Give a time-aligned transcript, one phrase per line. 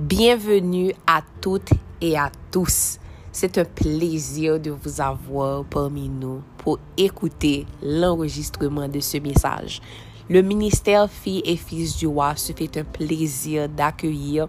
[0.00, 3.00] Bienvenue à toutes et à tous.
[3.32, 9.82] C'est un plaisir de vous avoir parmi nous pour écouter l'enregistrement de ce message.
[10.30, 14.46] Le ministère Filles et Fils du Roi se fait un plaisir d'accueillir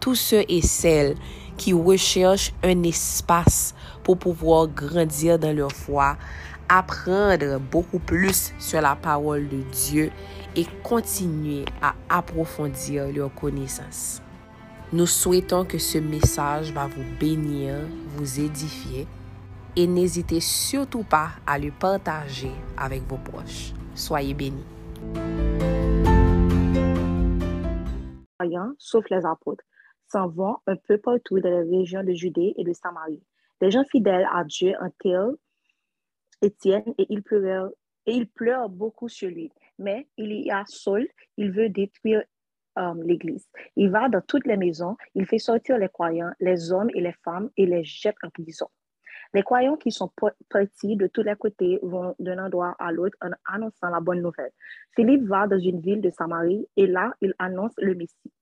[0.00, 1.14] tous ceux et celles
[1.56, 3.74] qui recherchent un espace
[4.04, 6.18] pour pouvoir grandir dans leur foi,
[6.68, 10.10] apprendre beaucoup plus sur la parole de Dieu
[10.54, 14.20] et continuer à approfondir leur connaissance.
[14.92, 17.76] Nous souhaitons que ce message va vous bénir,
[18.16, 19.06] vous édifier
[19.76, 23.72] et n'hésitez surtout pas à le partager avec vos proches.
[23.94, 24.64] Soyez bénis.
[28.78, 29.64] sauf les apôtres,
[30.08, 33.22] s'en vont un peu partout dans les régions de Judée et de Samarie.
[33.60, 35.34] Les gens fidèles à Dieu enterrent
[36.42, 37.70] Étienne et il pleure
[38.06, 39.52] et il pleure beaucoup sur lui.
[39.78, 42.22] Mais il y a Saul, il veut détruire
[42.78, 43.48] euh, l'Église.
[43.76, 47.14] Il va dans toutes les maisons, il fait sortir les croyants, les hommes et les
[47.24, 48.68] femmes, et les jette en prison.
[49.32, 50.10] Les croyants qui sont
[50.48, 54.50] partis de tous les côtés vont d'un endroit à l'autre en annonçant la bonne nouvelle.
[54.96, 58.32] Philippe va dans une ville de Samarie et là, il annonce le Messie.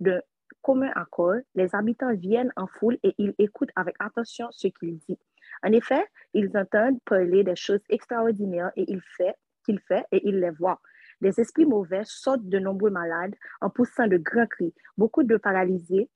[0.00, 0.22] De
[0.62, 5.18] commun accord, les habitants viennent en foule et ils écoutent avec attention ce qu'il dit.
[5.62, 9.34] En effet, ils entendent parler des choses extraordinaires et il fait
[9.64, 10.80] qu'il fait et il les voit.
[11.20, 14.72] Des esprits mauvais sortent de nombreux malades en poussant de grands cris.
[14.96, 16.08] Beaucoup de paralysés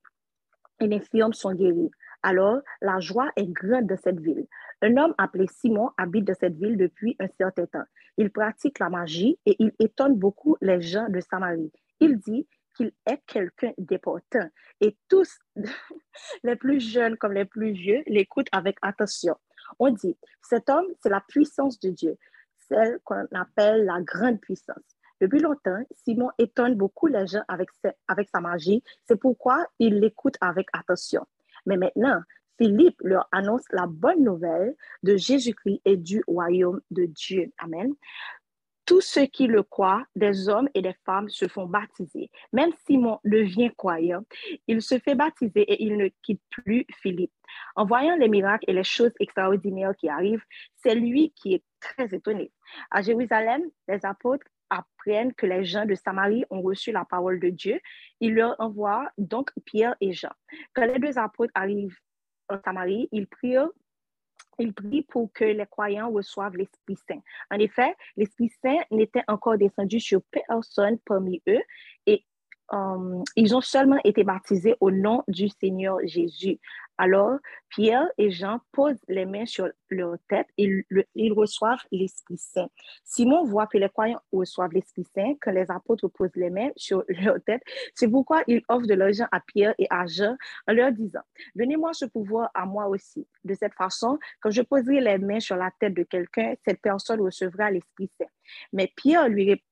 [0.81, 1.91] et infirmes sont guéris.
[2.23, 4.47] Alors, la joie est grande dans cette ville.
[4.81, 7.85] Un homme appelé Simon habite dans cette ville depuis un certain temps.
[8.17, 11.73] Il pratique la magie et il étonne beaucoup les gens de Samarie.
[11.99, 14.49] Il dit qu'il est quelqu'un d'important
[14.81, 15.39] et tous,
[16.45, 19.37] les plus jeunes comme les plus vieux, l'écoutent avec attention.
[19.79, 22.17] On dit, cet homme, c'est la puissance de Dieu
[23.05, 24.77] qu'on appelle la grande puissance.
[25.21, 27.69] Depuis longtemps, Simon étonne beaucoup les gens avec,
[28.09, 28.83] avec sa magie.
[29.07, 31.25] C'est pourquoi il l'écoute avec attention.
[31.65, 32.21] Mais maintenant,
[32.59, 37.53] Philippe leur annonce la bonne nouvelle de Jésus-Christ et du royaume de Dieu.
[37.59, 37.95] Amen
[38.93, 42.31] tous ceux qui le croient, des hommes et des femmes, se font baptiser.
[42.53, 44.23] Même Simon devient croyant,
[44.69, 47.33] il se fait baptiser et il ne quitte plus Philippe.
[47.75, 50.45] En voyant les miracles et les choses extraordinaires qui arrivent,
[50.75, 52.53] c'est lui qui est très étonné.
[52.91, 57.49] À Jérusalem, les apôtres apprennent que les gens de Samarie ont reçu la parole de
[57.49, 57.81] Dieu.
[58.21, 60.33] Il leur envoie donc Pierre et Jean.
[60.75, 61.97] Quand les deux apôtres arrivent
[62.51, 63.57] en Samarie, ils prient
[64.59, 67.21] il prie pour que les croyants reçoivent l'Esprit Saint.
[67.51, 71.63] En effet, l'Esprit Saint n'était encore descendu sur personne parmi eux
[72.07, 72.25] et
[72.73, 76.59] euh, ils ont seulement été baptisés au nom du Seigneur Jésus.
[76.99, 77.39] Alors,
[77.71, 80.85] Pierre et Jean posent les mains sur leur tête et
[81.15, 82.69] ils reçoivent l'Esprit Saint.
[83.03, 87.03] Simon voit que les croyants reçoivent l'Esprit Saint quand les apôtres posent les mains sur
[87.09, 87.63] leur tête.
[87.95, 90.37] C'est pourquoi il offre de l'argent à Pierre et à Jean
[90.69, 91.23] en leur disant,
[91.57, 93.27] Donnez-moi ce pouvoir à moi aussi.
[93.43, 97.21] De cette façon, quand je poserai les mains sur la tête de quelqu'un, cette personne
[97.21, 98.31] recevra l'Esprit Saint.
[98.73, 99.65] Mais Pierre lui répond,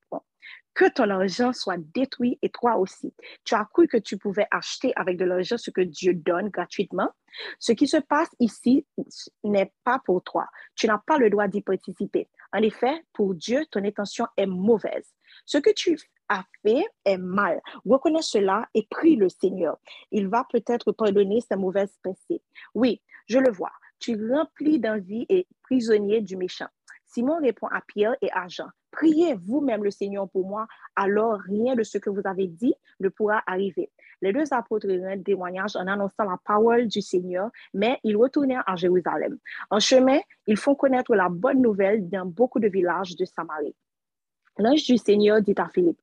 [0.81, 3.13] que ton argent soit détruit et toi aussi.
[3.45, 7.11] Tu as cru que tu pouvais acheter avec de l'argent ce que Dieu donne gratuitement.
[7.59, 8.87] Ce qui se passe ici
[9.45, 10.47] n'est pas pour toi.
[10.75, 12.31] Tu n'as pas le droit d'y participer.
[12.55, 15.13] En effet, pour Dieu, ton intention est mauvaise.
[15.45, 15.99] Ce que tu
[16.31, 17.61] as fait est mal.
[17.85, 19.79] Reconnais cela et prie le Seigneur.
[20.11, 22.41] Il va peut-être pardonner ces mauvaises pensées.
[22.75, 23.73] Oui, je le vois.
[23.99, 26.69] Tu remplis d'envie et prisonnier du méchant.
[27.05, 31.75] Simon répond à Pierre et à Jean, Priez vous-même le Seigneur pour moi, alors rien
[31.75, 33.91] de ce que vous avez dit ne pourra arriver.
[34.21, 38.77] Les deux apôtres rendent témoignage en annonçant la parole du Seigneur, mais ils retournèrent à
[38.77, 39.39] Jérusalem.
[39.71, 43.75] En chemin, ils font connaître la bonne nouvelle dans beaucoup de villages de Samarie.
[44.59, 46.01] L'ange du Seigneur dit à Philippe,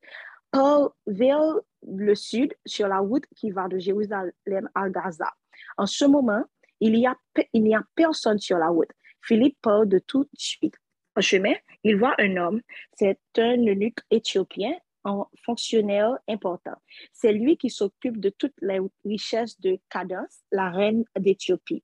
[1.05, 5.31] vers le sud sur la route qui va de Jérusalem à Gaza.
[5.77, 6.43] En ce moment,
[6.79, 8.91] il n'y a, a personne sur la route.
[9.21, 10.75] Philippe parle de tout de suite.
[11.17, 12.61] En chemin, il voit un homme,
[12.93, 14.71] c'est un eunuque éthiopien,
[15.03, 16.75] un fonctionnaire important.
[17.11, 21.83] C'est lui qui s'occupe de toutes les richesses de Cadence, la reine d'Éthiopie.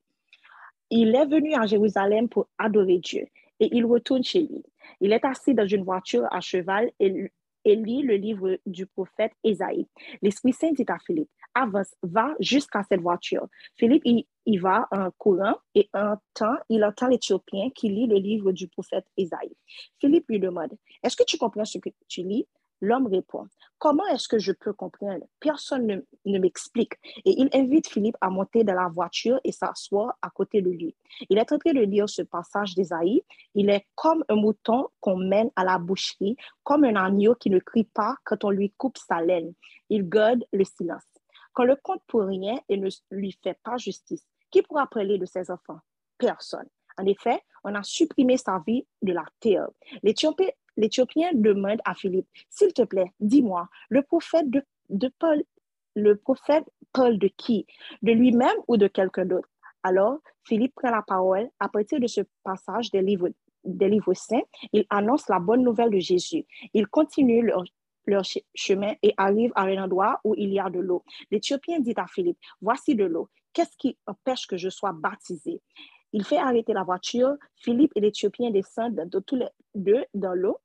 [0.92, 3.26] Il est venu à Jérusalem pour adorer Dieu
[3.60, 4.64] et il retourne chez lui.
[5.02, 7.32] Il est assis dans une voiture à cheval et,
[7.66, 9.88] lit le livre du prophète Ésaïe.
[10.22, 13.48] L'Esprit Saint dit à Philippe, avance, va jusqu'à cette voiture.
[13.78, 18.52] Philippe il va en courant et un temps, il entend l'Éthiopien qui lit le livre
[18.52, 19.56] du prophète Isaïe.
[20.00, 20.74] Philippe lui demande,
[21.04, 22.48] est-ce que tu comprends ce que tu lis?
[22.82, 23.48] L'homme répond,
[23.78, 25.24] comment est-ce que je peux comprendre?
[25.40, 26.96] Personne ne, m'explique.
[27.24, 30.94] Et il invite Philippe à monter dans la voiture et s'asseoir à côté de lui.
[31.30, 33.24] Il est en train de lire ce passage d'Isaïe.
[33.56, 37.60] Il est comme un mouton qu'on mène à la boucherie, comme un agneau qui ne
[37.60, 39.54] crie pas quand on lui coupe sa laine.
[39.90, 41.04] Il garde le silence.
[41.54, 44.26] qu'on le compte pour rien et ne lui fait pas justice.
[44.54, 45.80] Qui pourra parler de ses enfants?
[46.16, 46.68] Personne.
[47.00, 49.68] En effet, on a supprimé sa vie de la terre.
[50.04, 55.42] L'Éthiopien demande à Philippe, s'il te plaît, dis-moi, le prophète de, Paul,
[55.96, 57.66] le prophète Paul de qui?
[58.04, 59.50] De lui-même ou de quelqu'un d'autre?
[59.82, 61.50] Alors, Philippe prend la parole.
[61.60, 63.30] À partir de ce passage des livres,
[63.64, 66.46] des livres saints, il annonce la bonne nouvelle de Jésus.
[66.76, 67.64] Il continue leur,
[68.06, 68.22] leur
[68.54, 71.04] chemin et arrive à un endroit où il y a de l'eau.
[71.32, 73.30] L'Éthiopien dit à Philippe, voici de l'eau.
[73.54, 75.62] Qu'est-ce qui empêche que je sois baptisé?
[76.12, 77.36] Il fait arrêter la voiture.
[77.56, 80.58] Philippe et l'Éthiopien descendent de tous les deux dans l'eau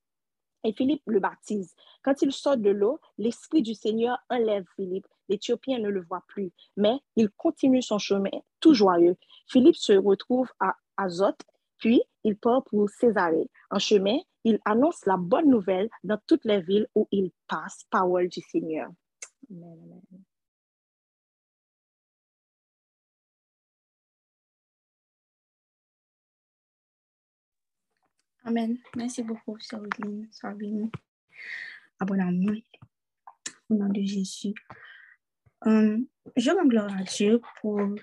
[0.64, 1.74] et Philippe le baptise.
[2.02, 5.06] Quand il sort de l'eau, l'Esprit du Seigneur enlève Philippe.
[5.28, 8.30] L'Éthiopien ne le voit plus, mais il continue son chemin
[8.60, 9.16] tout joyeux.
[9.46, 11.40] Philippe se retrouve à Azote,
[11.78, 13.48] puis il part pour Césarée.
[13.70, 18.28] En chemin, il annonce la bonne nouvelle dans toutes les villes où il passe, parole
[18.28, 18.88] du Seigneur.
[19.50, 20.02] Amen.
[20.12, 20.24] Amen.
[28.96, 30.28] Merci beaucoup, Sabine.
[30.30, 30.90] Sabine.
[32.00, 32.54] Abonnement.
[33.68, 34.54] Au nom de Jésus.
[35.64, 36.06] Um,
[36.36, 37.98] je rends gloire à Dieu pour nous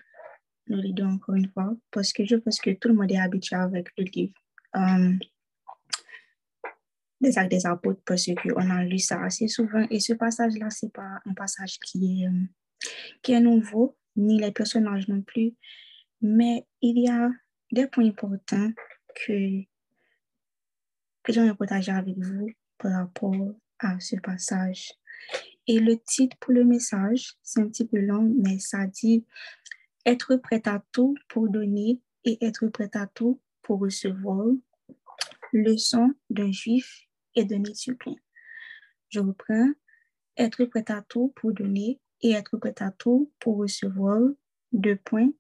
[0.68, 3.88] l'aider encore une fois, parce que je pense que tout le monde est habitué avec
[3.98, 4.34] le livre
[4.74, 5.18] um,
[7.22, 9.88] des actes des apôtres, parce qu'on a lu ça assez souvent.
[9.90, 12.48] Et ce passage-là, c'est pas un passage qui est, um,
[13.22, 15.54] qui est nouveau, ni les personnages non plus,
[16.22, 17.32] mais il y a
[17.72, 18.72] des points importants
[19.16, 19.64] que
[21.25, 24.94] que j'aimerais partager avec vous par rapport à ce passage.
[25.68, 29.25] Et le titre pour le message, c'est un petit peu long, mais ça dit
[30.06, 34.45] être prêt à tout pour donner et être prêt à tout pour recevoir.
[35.51, 38.16] Leçon d'un juif et d'un éthiopien.
[39.10, 39.72] Je reprends.
[40.38, 44.19] Être prêt à tout pour donner et être prêt à tout pour recevoir.
[44.74, 45.31] Deux points.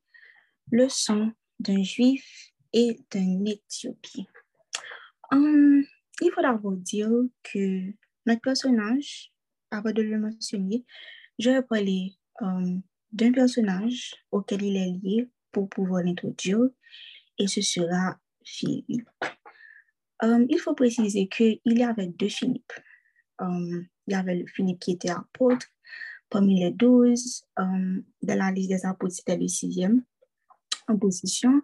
[0.71, 4.25] Leçon d'un juif et d'un éthiopien.
[5.31, 5.83] Um,
[6.21, 7.09] il faudra vous dire
[7.43, 7.91] que
[8.25, 9.31] notre personnage,
[9.71, 10.85] avant de le mentionner,
[11.39, 12.81] je vais parler um,
[13.11, 16.69] d'un personnage auquel il est lié pour pouvoir l'introduire,
[17.37, 19.09] et ce sera Philippe.
[20.21, 22.73] Um, il faut préciser qu'il y avait deux Philippe.
[23.41, 25.67] il y avait le Philippe qui était apôtre,
[26.29, 30.03] parmi les douze, dans la liste des apôtres, c'était le sixième
[30.87, 31.61] en position.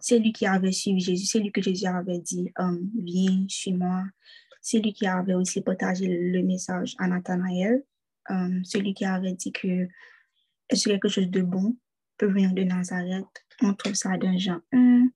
[0.00, 4.04] C'est lui qui avait suivi Jésus, c'est lui que Jésus avait dit, um, viens, suis-moi.
[4.60, 7.84] C'est lui qui avait aussi partagé le message à Nathanaël.
[8.30, 9.88] Um, celui qui avait dit que
[10.70, 11.76] est-ce quelque chose de bon
[12.16, 13.26] peut venir de Nazareth?
[13.60, 15.08] On trouve ça dans Jean 1.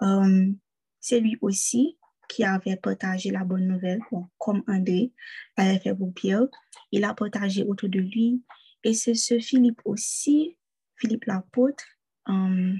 [0.00, 0.56] Um,
[1.00, 4.00] c'est lui aussi qui avait partagé la bonne nouvelle,
[4.38, 5.12] comme André
[5.56, 6.46] avait fait pour Pierre.
[6.92, 8.44] Il a partagé autour de lui.
[8.84, 10.56] Et c'est ce Philippe aussi,
[10.96, 11.84] Philippe l'apôtre,
[12.26, 12.78] um,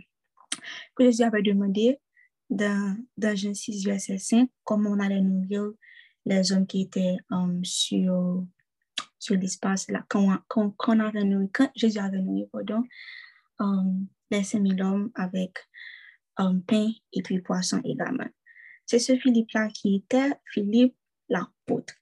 [0.94, 1.98] que Jésus avait demandé
[2.50, 5.72] dans, dans Jean 6, verset 5, comment on allait nourrir
[6.24, 8.44] les hommes qui étaient um, sur,
[9.18, 11.12] sur l'espace, là, quand, quand, quand,
[11.52, 12.82] quand Jésus avait nourri, pardon,
[13.58, 15.58] um, les 5000 hommes avec
[16.38, 18.28] um, pain et puis poisson également.
[18.86, 20.96] C'est ce Philippe-là qui était Philippe
[21.28, 21.94] l'apôtre.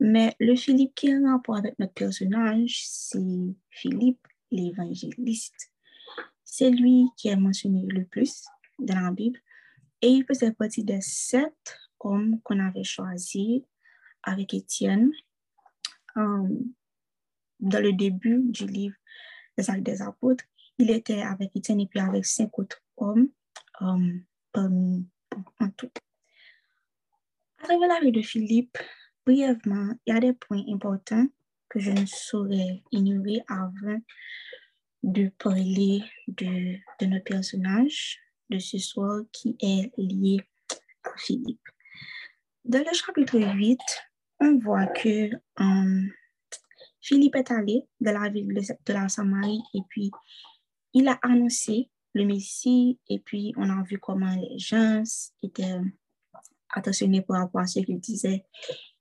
[0.00, 5.71] Mais le Philippe qui est en rapport avec notre personnage, c'est Philippe l'évangéliste.
[6.54, 8.44] C'est lui qui est mentionné le plus
[8.78, 9.40] dans la Bible
[10.02, 13.62] et il faisait partie des sept hommes qu'on avait choisis
[14.22, 15.10] avec Étienne
[16.14, 16.74] um,
[17.58, 18.96] dans le début du livre
[19.56, 20.44] des Actes des Apôtres.
[20.76, 23.30] Il était avec Étienne et puis avec cinq autres hommes
[23.80, 24.22] um,
[24.54, 25.90] en tout.
[27.60, 28.76] À travers la vie de Philippe,
[29.24, 31.28] brièvement, il y a des points importants
[31.70, 33.98] que je ne saurais ignorer avant
[35.02, 38.18] de parler de, de notre personnage
[38.50, 40.40] de ce soir qui est lié
[41.04, 41.60] à Philippe.
[42.64, 43.78] Dans le chapitre 8,
[44.40, 46.10] on voit que um,
[47.00, 50.10] Philippe est allé dans la ville de, la Samarie et puis
[50.94, 55.02] il a annoncé le Messie et puis on a vu comment les gens
[55.42, 55.80] étaient
[56.70, 58.44] attentionnés par rapport à ce qu'il disait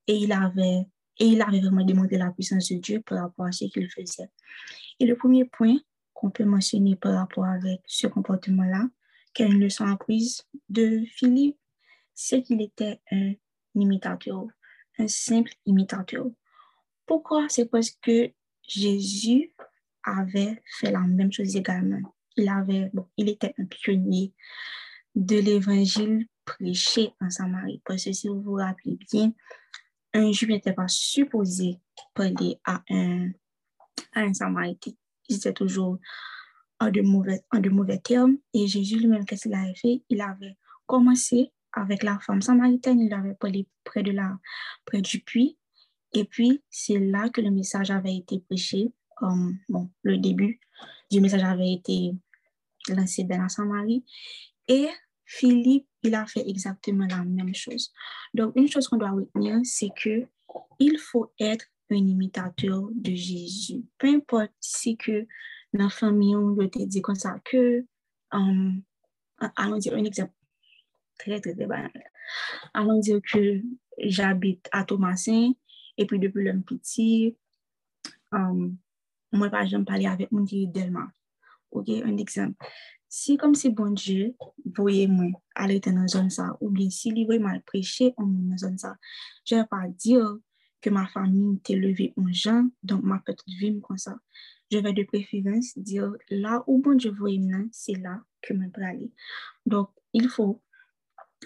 [0.08, 0.86] et il avait
[1.20, 4.32] et il avait vraiment démontré la puissance de Dieu par rapport à ce qu'il faisait.
[5.00, 5.78] Et le premier point
[6.22, 8.88] qu'on peut mentionner par rapport avec ce comportement-là,
[9.40, 11.58] une leçon apprise de Philippe,
[12.14, 13.34] c'est qu'il était un
[13.74, 14.46] imitateur,
[15.00, 16.28] un simple imitateur.
[17.08, 17.48] Pourquoi?
[17.50, 18.32] C'est parce que
[18.68, 19.56] Jésus
[20.04, 22.14] avait fait la même chose également.
[22.38, 24.34] Il, avait, bon, il était un pionnier
[25.16, 27.82] de l'évangile prêché en Samarie.
[27.84, 29.34] Parce que si vous vous rappelez bien,
[30.14, 31.80] un juif n'était pas supposé
[32.14, 33.32] parler à un
[34.14, 34.92] à un Samaritain.
[35.32, 35.98] Ils étaient toujours
[36.80, 38.38] en de mauvais, en de mauvais termes.
[38.54, 40.04] Et Jésus lui-même, qu'est-ce qu'il avait fait?
[40.10, 44.38] Il avait commencé avec la femme samaritaine, il avait parlé près, de la,
[44.86, 45.58] près du puits.
[46.14, 48.92] Et puis, c'est là que le message avait été prêché.
[49.22, 50.60] Um, bon, le début
[51.10, 52.12] du message avait été
[52.90, 54.04] lancé dans la Samarie.
[54.68, 54.90] Et
[55.26, 57.94] Philippe, il a fait exactement la même chose.
[58.34, 60.28] Donc, une chose qu'on doit retenir, c'est que
[60.80, 63.84] il faut être un imitateur de Jésus.
[63.98, 65.28] Peu importe si que
[65.74, 67.86] dans la famille, on te dire comme ça que,
[68.32, 68.82] um,
[69.56, 70.34] allons dire un exemple
[71.18, 71.92] très, très, très banal.
[72.74, 73.62] Allons dire que
[74.00, 75.52] j'habite à Thomasin
[75.98, 77.38] et puis depuis le petit,
[78.32, 78.78] um,
[79.32, 81.12] moi, par exemple, parler avec mon qui Delma.
[81.72, 82.56] Ok, un exemple.
[83.08, 87.10] Si comme si bon Dieu, voyez moi aller dans une zone ça, ou bien si
[87.10, 88.96] il veut mal prêcher en une zone ça,
[89.46, 90.38] je ne vais pas dire
[90.82, 94.18] que ma famille t'est levée en gens, donc ma petite vie comme ça.
[94.72, 99.12] Je vais de préférence dire là où bon Dieu moi, c'est là que peux aller.
[99.66, 100.62] Donc, il faut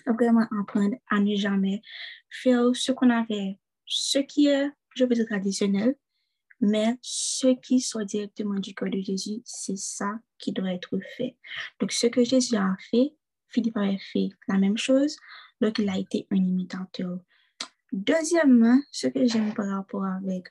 [0.07, 1.81] vraiment apprendre à ne jamais
[2.29, 5.95] faire ce qu'on avait, ce qui est, je veux dire, traditionnel,
[6.61, 11.35] mais ce qui sort directement du cœur de Jésus, c'est ça qui doit être fait.
[11.79, 13.13] Donc, ce que Jésus a fait,
[13.49, 15.17] Philippe avait fait la même chose,
[15.61, 17.19] donc il a été un imitateur.
[17.91, 20.47] Deuxièmement, ce que j'aime par rapport avec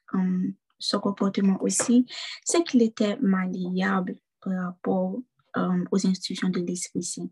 [0.79, 2.07] son comportement aussi,
[2.45, 5.19] c'est qu'il était malléable par rapport
[5.55, 7.29] um, aux institutions de l'Esprit Saint.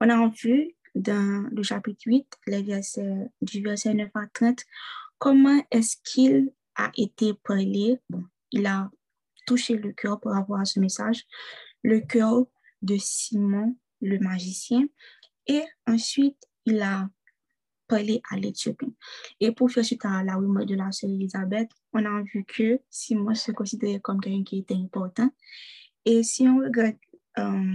[0.00, 4.60] On a vu dans le chapitre 8, les versets, du verset 9 à 30,
[5.18, 7.98] comment est-ce qu'il a été parlé,
[8.50, 8.90] il a
[9.46, 11.24] touché le cœur rapport à ce message,
[11.82, 12.46] le cœur
[12.82, 14.86] de Simon, le magicien,
[15.46, 17.08] et ensuite il a
[17.92, 18.94] parlé à l'Éthiopie.
[19.38, 22.80] Et pour faire suite à la rumeur de la sœur Elisabeth, on a vu que
[22.88, 25.28] Simon se considérait comme quelqu'un qui était important.
[26.06, 26.96] Et si on regarde
[27.38, 27.74] euh,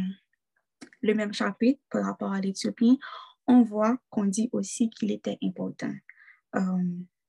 [1.02, 3.00] le même chapitre par rapport à l'Éthiopie,
[3.46, 5.94] on voit qu'on dit aussi qu'il était important.
[6.56, 6.62] Euh,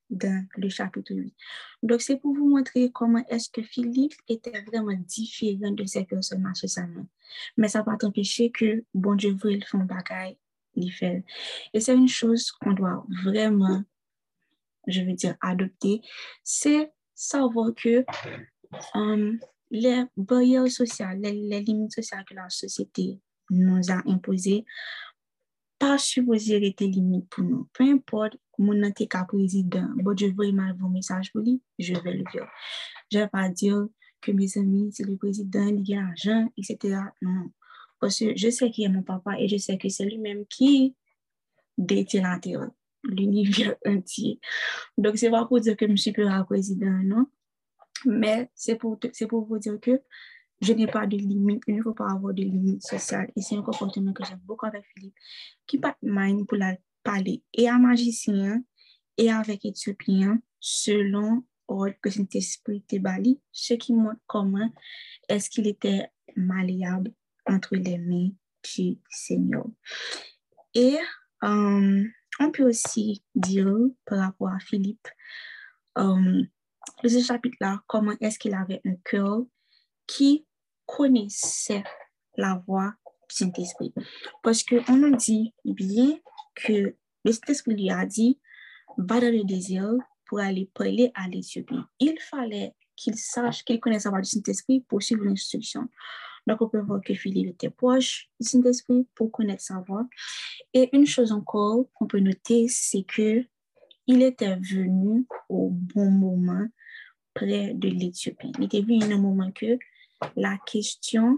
[0.09, 1.35] dans le chapitre 8.
[1.83, 6.49] Donc, c'est pour vous montrer comment est-ce que Philippe était vraiment différent de ces personnes
[6.55, 7.05] socialement.
[7.57, 10.35] Mais ça va t'empêcher que bon Dieu veut le fond bagaille,
[10.75, 13.83] Et c'est une chose qu'on doit vraiment,
[14.87, 16.01] je veux dire, adopter,
[16.43, 18.05] c'est savoir que
[18.93, 19.39] um,
[19.71, 24.65] les barrières sociales, les, limites sociales que la société nous a imposées,
[25.77, 27.67] pas supposé être limite pour nous.
[27.73, 32.13] Peu importe mon te président, bon, je veux mal vos messages pour lui, je vais
[32.13, 32.49] le faire.
[33.11, 33.87] Je ne vais pas dire
[34.21, 36.99] que mes amis, c'est le président, il a l'argent, etc.
[37.21, 37.49] Non.
[37.99, 40.95] Parce que je sais qui est mon papa et je sais que c'est lui-même qui
[41.77, 42.69] détient la terre,
[43.03, 44.39] l'univers entier.
[44.97, 47.27] Donc, c'est pas pour dire que je suis plus président, non.
[48.05, 48.97] Mais c'est pour,
[49.29, 50.01] pour vous dire que
[50.61, 53.31] je n'ai pas de limite, il ne faut pas avoir de limite sociale.
[53.35, 55.15] Et c'est un comportement que j'aime beaucoup avec Philippe,
[55.65, 58.61] qui pas de pour la parler et à magicien
[59.17, 64.69] et avec éthiopien selon ordre que Saint-Esprit bali, ce qui montre comment
[65.29, 67.13] est-ce qu'il était malléable
[67.49, 68.29] entre les mains
[68.63, 69.65] du Seigneur.
[70.73, 70.97] Et
[71.43, 72.03] euh,
[72.39, 73.73] on peut aussi dire
[74.05, 75.07] par rapport à Philippe,
[75.97, 76.43] euh,
[77.03, 79.41] ce chapitre-là, comment est-ce qu'il avait un cœur
[80.07, 80.45] qui
[80.85, 81.83] connaissait
[82.35, 82.93] la voix
[83.29, 83.93] du Saint-Esprit.
[84.41, 86.17] Parce qu'on nous dit bien
[86.55, 88.39] que le Saint-Esprit lui a dit,
[88.97, 89.93] va dans le désert
[90.25, 91.79] pour aller parler à l'Éthiopie.
[91.99, 95.87] Il fallait qu'il sache, qu'il connaisse la voix du Saint-Esprit pour suivre l'instruction.
[96.49, 100.07] Donc, on peut voir que Philippe était proche du Saint-Esprit pour connaître sa voix.
[100.73, 103.45] Et une chose encore qu'on peut noter, c'est que
[104.07, 106.65] il était venu au bon moment
[107.35, 108.51] près de l'Éthiopie.
[108.57, 109.77] Il était venu un moment que
[110.35, 111.37] la question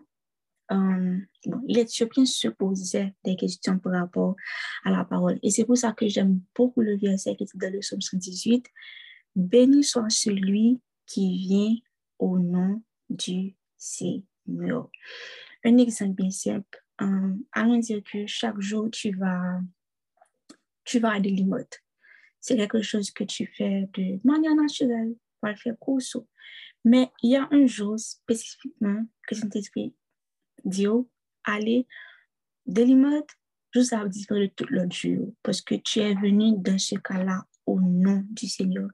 [0.71, 4.37] euh, bon, l'Éthiopien se posait des questions par rapport
[4.85, 5.37] à la parole.
[5.43, 8.65] Et c'est pour ça que j'aime beaucoup le verset qui est dans le psaume 118.
[9.35, 11.75] Béni soit celui qui vient
[12.19, 14.30] au nom du Seigneur.
[14.47, 16.83] Un exemple bien simple.
[17.01, 19.59] Euh, allons dire que chaque jour, tu vas,
[20.83, 21.79] tu vas à des limotes.
[22.39, 26.17] C'est quelque chose que tu fais de manière naturelle, tu vas le faire course.
[26.83, 29.93] Mais il y a un jour spécifiquement que Saint-Esprit
[30.65, 31.09] Dio,
[31.43, 31.87] allez,
[32.65, 33.29] délimite,
[33.71, 37.45] je ça disparaître de tout l'autre jour parce que tu es venu dans ce cas-là
[37.65, 38.89] au nom du Seigneur.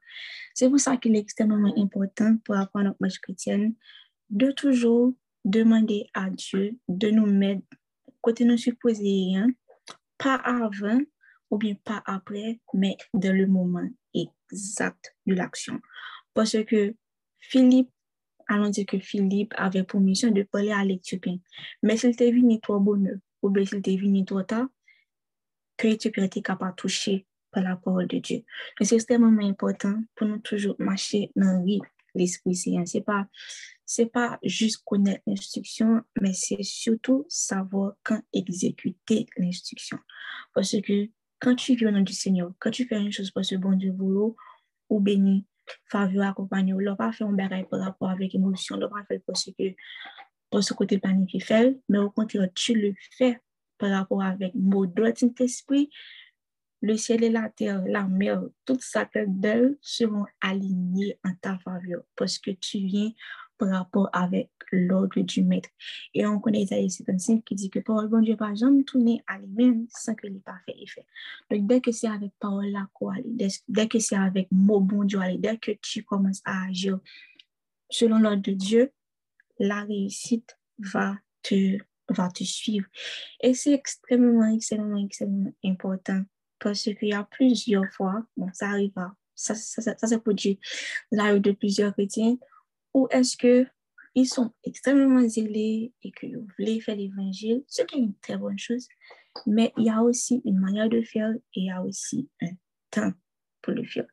[0.54, 3.74] C'est pour ça qu'il est extrêmement important pour apprendre notre marche chrétienne
[4.30, 5.16] de toujours
[5.48, 7.64] demander à Dieu de nous mettre
[8.22, 9.48] côté nous supposés, hein,
[10.18, 11.00] pas avant
[11.50, 15.80] ou bien pas après, mais dans le moment exact de l'action.
[16.34, 16.94] Parce que
[17.40, 17.90] Philippe
[18.48, 21.38] allons dire que Philippe avait pour mission de parler à l'Éthiopien.
[21.84, 24.68] Mais s'il était venu trop bonheur, ou bien s'il était venu trop tard,
[25.78, 28.44] que l'Éthiopien était capable de toucher par la parole de Dieu.
[28.82, 31.64] C'est extrêmement important pour nous toujours marcher dans
[32.16, 32.86] l'Esprit Saint.
[32.86, 33.00] Ce
[33.98, 39.98] n'est pas, juste connaître l'instruction, mais c'est surtout savoir quand exécuter l'instruction.
[40.54, 43.46] Parce que quand tu vis au nom du Seigneur, quand tu fais une chose pour
[43.46, 44.36] ce bon Dieu vous
[44.90, 45.46] ou béni,
[45.86, 49.46] faveur accompagné, ou pas fait un bagage par rapport avec l'émotion, l'on pas fait parce
[49.46, 49.76] que
[50.50, 53.40] pour ce côté planifié fait, mais au contraire, tu le fais
[53.78, 55.90] par rapport avec mot de Saint-Esprit,
[56.82, 61.58] le ciel et la terre, la mer, tout ça que d'elle seront alignés en ta
[61.60, 63.12] faveur parce que tu viens
[63.58, 65.70] par rapport avec l'ordre du maître.
[66.14, 69.38] Et on connaît Isaïe 55 qui dit que parole bon Dieu pas jamais tourner à
[69.40, 71.06] lui-même sans que l'ait pas fait effet.
[71.50, 75.20] Donc dès que c'est avec parole là quoi dès, que c'est avec mot bon Dieu
[75.38, 77.00] dès que tu commences à agir
[77.90, 78.92] selon l'ordre de Dieu,
[79.60, 81.78] la réussite va te
[82.10, 82.88] va te suivre.
[83.42, 86.22] Et c'est extrêmement, extrêmement, extrêmement important
[86.60, 88.94] parce qu'il y a plusieurs fois, bon, ça arrive,
[89.36, 90.60] ça, ça, ça, s'est produit
[91.12, 92.38] la de plusieurs chrétiens,
[92.94, 98.16] ou est-ce qu'ils sont extrêmement zélés et qu'ils voulaient faire l'évangile, ce qui est une
[98.16, 98.88] très bonne chose,
[99.46, 102.52] mais il y a aussi une manière de faire et il y a aussi un
[102.90, 103.14] temps
[103.62, 104.08] pour le faire.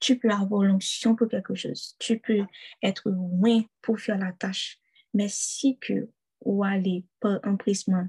[0.00, 2.44] Tu peux avoir l'onction pour quelque chose, tu peux
[2.82, 4.78] être loin pour faire la tâche,
[5.14, 6.08] mais si que
[6.44, 8.06] ou aller par empressement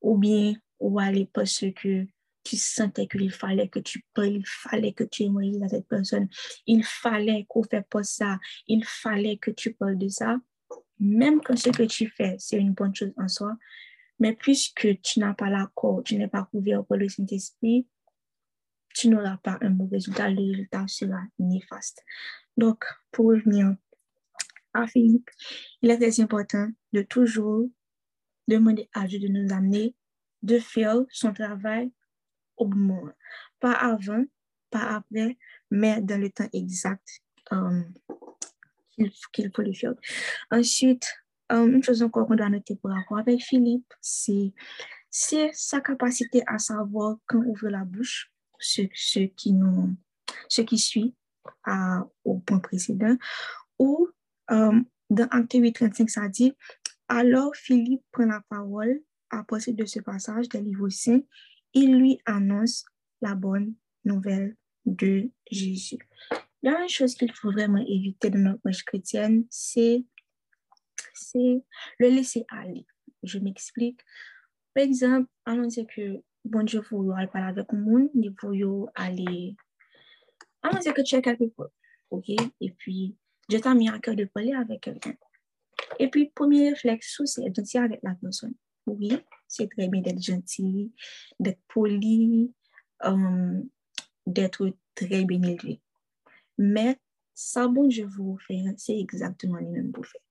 [0.00, 2.06] ou bien ou aller parce que
[2.44, 6.28] tu sentais qu'il fallait que tu parles, il fallait que tu émoises à cette personne,
[6.66, 10.38] il fallait qu'on fasse pas ça, il fallait que tu parles de ça,
[10.98, 13.56] même quand ce que tu fais, c'est une bonne chose en soi,
[14.18, 17.86] mais puisque tu n'as pas l'accord, tu n'es pas couvert par le Saint-Esprit,
[18.94, 22.02] tu n'auras pas un bon résultat, le résultat sera néfaste.
[22.56, 23.74] Donc, pour revenir
[24.74, 25.30] à Philippe,
[25.80, 27.68] il est très important de toujours
[28.48, 29.94] demander à Dieu de nous amener,
[30.42, 31.90] de faire son travail
[32.56, 33.12] au moment.
[33.60, 34.24] Pas avant,
[34.70, 35.38] pas après,
[35.70, 37.82] mais dans le temps exact euh,
[39.32, 39.94] qu'il faut le faire.
[40.50, 41.06] Ensuite,
[41.52, 44.52] euh, une chose encore qu'on doit noter pour rapport avec Philippe, c'est
[45.52, 48.82] sa capacité à savoir quand ouvrir la bouche, ce,
[49.26, 49.94] qui, nous,
[50.48, 51.14] ce qui suit
[52.24, 53.16] au point précédent,
[53.78, 54.08] ou
[54.50, 56.54] euh, dans Acte 8, 35, ça dit
[57.08, 61.22] Alors Philippe prend la parole à partir de ce passage des livres saints
[61.74, 62.84] il lui annonce
[63.20, 65.98] la bonne nouvelle de Jésus.
[66.62, 70.04] Il y chose qu'il faut vraiment éviter dans notre marche chrétienne, c'est
[71.34, 72.86] le laisser aller.
[73.22, 74.00] Je m'explique.
[74.74, 78.88] Par exemple, allons dire que bon Dieu vous aller parler avec le monde, il faut
[78.94, 79.56] aller.
[80.62, 81.70] Allons dire que tu es quelque part,
[82.10, 82.28] ok?
[82.60, 83.16] Et puis,
[83.48, 85.14] Dieu t'a mis à cœur de parler avec quelqu'un.
[85.98, 88.54] Et puis, premier réflexe, c'est de dire avec la personne.
[88.86, 89.12] Oui,
[89.52, 90.92] c'est très bien d'être gentil,
[91.38, 92.54] d'être poli,
[93.04, 93.62] euh,
[94.26, 95.82] d'être très bien élevé.
[96.56, 96.96] Mais
[97.34, 100.22] ça, bon, je vous fais, c'est exactement le même pour faire.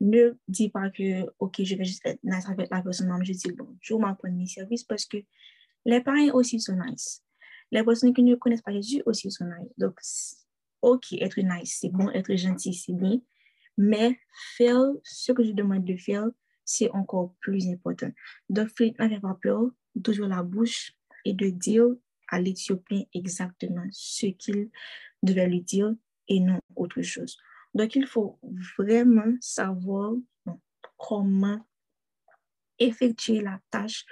[0.00, 3.52] Ne dis pas que, OK, je vais juste être nice avec la personne, je dis,
[3.52, 5.18] bon, je vais m'apprendre mes services parce que
[5.84, 7.22] les parents aussi sont nice.
[7.70, 9.72] Les personnes qui ne connaissent pas Jésus aussi sont nice.
[9.76, 9.98] Donc,
[10.80, 13.20] OK, être nice, c'est bon, être gentil, c'est bien,
[13.76, 14.18] mais
[14.56, 16.26] faire ce que je demande de faire,
[16.64, 18.10] c'est encore plus important.
[18.48, 20.92] N'avait pas peur d'ouvrir la bouche
[21.24, 21.86] et de dire
[22.28, 24.70] à l'Éthiopien exactement ce qu'il
[25.22, 25.94] devait lui dire
[26.28, 27.36] et non autre chose.
[27.74, 28.38] Donc, il faut
[28.78, 30.14] vraiment savoir
[30.96, 31.60] comment
[32.78, 34.04] effectuer la tâche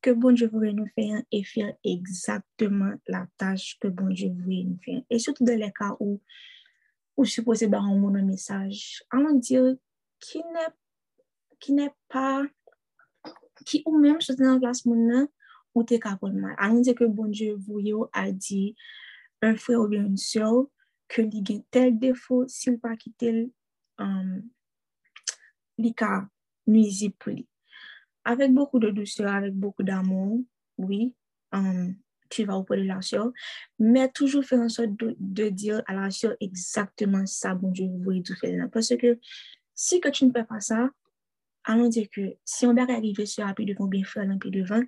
[0.00, 4.64] que bon Dieu voulait nous faire et faire exactement la tâche que bon Dieu voulait
[4.64, 5.02] nous faire.
[5.08, 6.20] Et surtout dans les cas où,
[7.16, 9.76] où supposé mon message, allons dire
[10.18, 10.74] qui n'est
[11.62, 12.42] ki ne pa,
[13.66, 15.30] ki ou menm sote nan plas moun nan,
[15.72, 16.56] ou te kapol man.
[16.60, 18.72] Anon se ke bonje vou yo a di,
[19.42, 20.68] un fwe ou bien un syo,
[21.12, 23.40] ke li gen tel defo, sil pa ki tel
[24.00, 24.36] um,
[25.80, 26.26] li ka
[26.68, 27.46] nuizi pou li.
[28.28, 30.44] Avèk boku de dousyo, avèk boku d'amon,
[30.78, 31.10] oui,
[31.56, 31.90] um,
[32.32, 33.32] tu va ou pou relasyon,
[33.82, 38.38] mè toujou fè an sot de, de dir alasyon ekzaktman sa bonjou vou yi tou
[38.38, 38.70] fè nan.
[38.72, 39.16] Pwese ke
[39.76, 40.86] si ke tu n'pe pa sa,
[41.64, 44.82] allons dire que si on est arrivé sur un pied devant bien faire devant,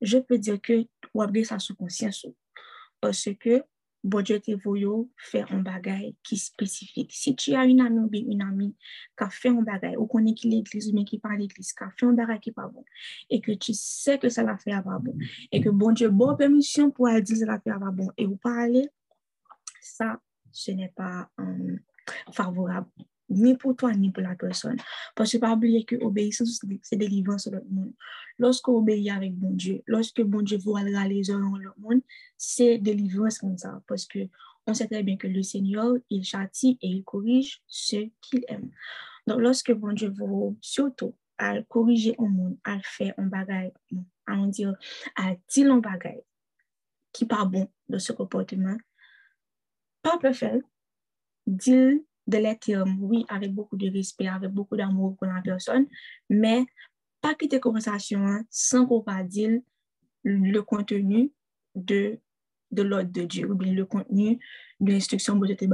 [0.00, 2.26] je peux dire que on a ça sous conscience.
[3.00, 3.62] Parce que
[4.02, 7.12] bon Dieu te voulu faire un bagage qui spécifique.
[7.12, 8.74] Si tu as une amie ou une amie
[9.16, 11.84] qui a fait un bagage, ou est qui l'église ou bien qui parle l'église, qui
[11.84, 12.84] a fait un bagage qui n'est pas bon,
[13.28, 15.16] et que tu sais que ça l'a fait pas bon,
[15.52, 18.10] et que bon Dieu bonne permission pour elle dire que ça l'a fait pas bon,
[18.16, 18.88] et vous parler,
[19.80, 21.78] ça, ce n'est pas um,
[22.32, 22.88] favorable
[23.30, 24.76] ni pour toi, ni pour la personne.
[25.14, 27.92] Parce que pas oublier que obéissance, c'est délivrance sur le monde.
[28.38, 32.00] Lorsque obéit avec bon Dieu, lorsque bon Dieu voit les heures dans le monde,
[32.36, 33.82] c'est délivrance comme ça.
[33.86, 34.18] Parce que
[34.66, 38.70] on sait très bien que le Seigneur, il châtie et il corrige ceux qu'il aime.
[39.26, 43.72] Donc, lorsque bon Dieu vous, surtout, à corriger un monde, à faire un bagage,
[44.26, 44.74] à dire,
[45.16, 46.20] à dire un bagage
[47.12, 48.76] qui pas bon de ce comportement,
[50.02, 50.60] pas peut faire,
[51.46, 51.98] dire
[52.30, 55.86] de les oui, avec beaucoup de respect, avec beaucoup d'amour pour la personne,
[56.28, 56.64] mais
[57.20, 59.60] pas quitter conversation hein, sans qu'on pas dire
[60.24, 61.32] le contenu
[61.74, 62.18] de,
[62.70, 64.38] de l'ordre de Dieu ou bien le contenu
[64.80, 65.68] de l'instruction que tu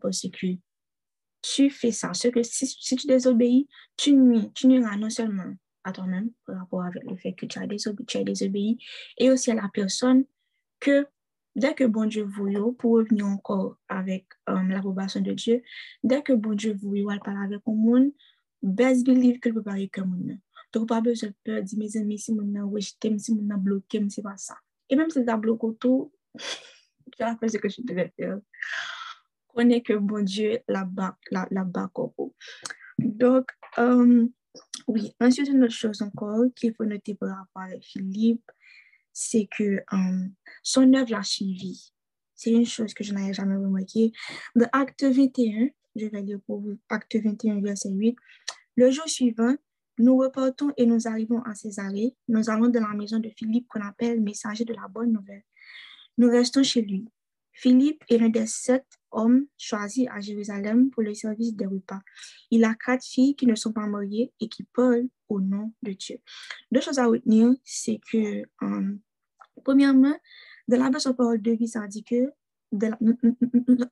[0.00, 0.46] parce que
[1.42, 2.14] tu fais ça.
[2.14, 5.52] Ce que si, si, tu désobéis, tu nuis, tu nuiras non seulement
[5.84, 8.78] à toi-même par rapport avec le fait que tu as désobéi, tu as désobéi
[9.18, 10.24] et aussi à la personne
[10.78, 11.06] que
[11.54, 15.62] dès que bon Dieu vous pour revenir encore avec um, l'approbation de Dieu,
[16.02, 18.12] dès que bon Dieu vous elle parle avec le monde,
[18.62, 20.38] best believe que peut parler comme monde.
[20.72, 24.04] Donc, pas besoin de peur, dire mes amis, si mon je t'aime, si mon bloqué,
[24.08, 24.56] c'est pas ça.
[24.88, 26.12] Et même si tu as bloqué tout,
[27.16, 28.38] tu as fait ce que je devais faire.
[29.48, 31.66] Connais que bon Dieu la bas, la, la
[32.98, 34.30] Donc, um,
[34.88, 38.50] oui, ensuite, une autre chose encore qu'il faut noter par rapport à Philippe,
[39.12, 41.92] c'est que um, son œuvre l'a suivi.
[42.34, 44.12] C'est une chose que je n'avais jamais remarqué.
[44.56, 48.16] Dans Acte 21, je vais lire pour vous, Acte 21, verset 8.
[48.76, 49.54] Le jour suivant,
[49.98, 52.16] nous repartons et nous arrivons à Césarée.
[52.28, 55.44] Nous allons dans la maison de Philippe qu'on appelle messager de la bonne nouvelle.
[56.18, 57.06] Nous restons chez lui.
[57.52, 62.00] Philippe est l'un des sept hommes choisis à Jérusalem pour le service des repas.
[62.50, 65.92] Il a quatre filles qui ne sont pas mariées et qui parlent au nom de
[65.92, 66.18] Dieu.
[66.70, 68.98] Deux choses à retenir, c'est que, um,
[69.64, 70.16] premièrement,
[70.68, 72.32] dans la version parole de vie, ça dit que
[72.72, 72.88] de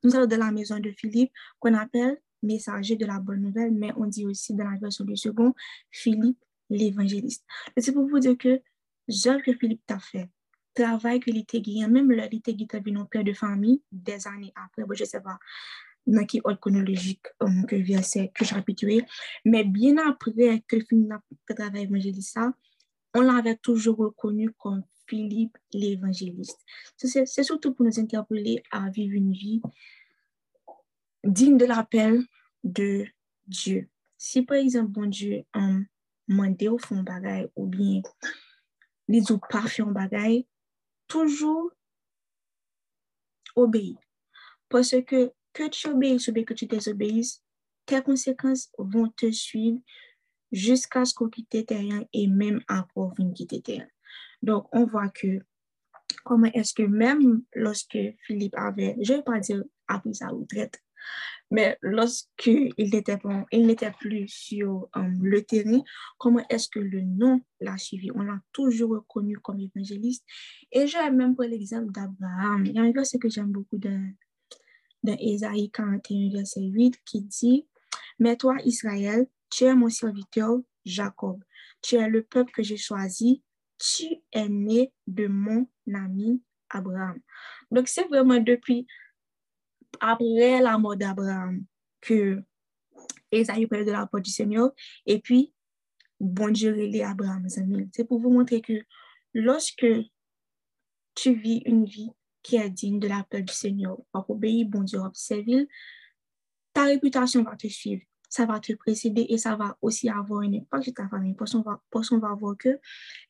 [0.02, 3.92] nous allons de la maison de Philippe, qu'on appelle messager de la bonne nouvelle, mais
[3.96, 5.54] on dit aussi dans la version du second,
[5.90, 6.38] Philippe
[6.70, 7.44] l'évangéliste.
[7.76, 8.60] C'est pour vous dire que
[9.08, 10.28] l'œuvre que Philippe t'a fait,
[10.74, 14.84] travail que l'été gagné, même le l'été gagné un père de famille des années après,
[14.84, 15.38] bon, je sais pas
[16.06, 19.04] dans qui ordre chronologique um, que verset que je répétué,
[19.44, 20.76] mais bien après que
[21.12, 22.38] a travail évangéliste,
[23.14, 26.58] on l'avait toujours reconnu comme Philippe l'évangéliste.
[26.96, 29.60] C'est surtout pour nous interpeller à vivre une vie
[31.24, 32.22] digne de l'appel
[32.62, 33.04] de
[33.46, 33.88] Dieu.
[34.16, 35.84] Si par exemple, bon Dieu, um,
[36.28, 38.02] mandé au fond bagaille ou bien
[39.08, 40.46] les ou pas fait un bagaille,
[41.10, 41.70] toujours
[43.56, 43.98] obéir.
[44.70, 47.42] Parce que que tu obéisses ou que tu désobéisses,
[47.84, 49.80] tes conséquences vont te suivre
[50.52, 53.88] jusqu'à ce qu'on quitte terrain et même après qu'on quitte terrain.
[54.42, 55.40] Donc, on voit que
[56.24, 60.80] comment est-ce que même lorsque Philippe avait, je ne vais pas dire appris sa retraite,
[61.50, 63.18] mais lorsqu'il n'était
[63.50, 65.82] il n'était plus sur um, le terrain,
[66.16, 68.10] comment est-ce que le nom l'a suivi?
[68.14, 70.24] On l'a toujours reconnu comme évangéliste.
[70.70, 72.64] Et j'ai même pour l'exemple d'Abraham.
[72.66, 74.14] Il y a un verset que j'aime beaucoup dans,
[75.02, 77.66] dans Ésaïe 41, verset 8, qui dit,
[78.20, 81.42] Mais toi, Israël, tu es mon serviteur Jacob.
[81.82, 83.42] Tu es le peuple que j'ai choisi.
[83.78, 87.18] Tu es né de mon ami Abraham.
[87.72, 88.86] Donc, c'est vraiment depuis
[89.98, 91.64] après la mort d'Abraham
[92.00, 92.42] que
[93.32, 94.72] Esaïe parle de la porte du Seigneur
[95.06, 95.52] et puis
[96.18, 97.46] bon Dieu relève Abraham.
[97.48, 98.84] C'est pour vous montrer que
[99.34, 99.86] lorsque
[101.14, 102.10] tu vis une vie
[102.42, 105.68] qui est digne de l'appel du Seigneur, par obéir, bon Dieu, observer,
[106.72, 110.52] ta réputation va te suivre, ça va te précéder et ça va aussi avoir un
[110.54, 111.34] impact sur ta famille.
[111.34, 112.80] Parce qu'on va, parce va voir que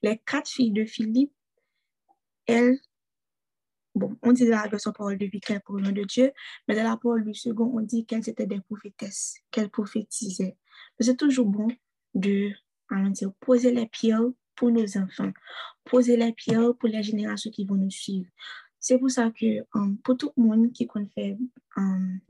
[0.02, 1.32] les quatre filles de Philippe,
[2.46, 2.78] elles
[3.94, 6.33] bon, on dit de la version parole de vie pour le nom de Dieu,
[6.68, 10.57] mais dans la parole du second, on dit qu'elles étaient des prophétesses, qu'elles prophétisaient.
[10.98, 11.68] C'est toujours bon
[12.14, 12.50] de
[13.11, 15.33] dire, poser les pierres pour nos enfants,
[15.85, 18.29] poser les pierres pour les générations qui vont nous suivre.
[18.79, 21.37] C'est pour ça que um, pour tout le monde qui compte faire
[21.76, 22.20] um,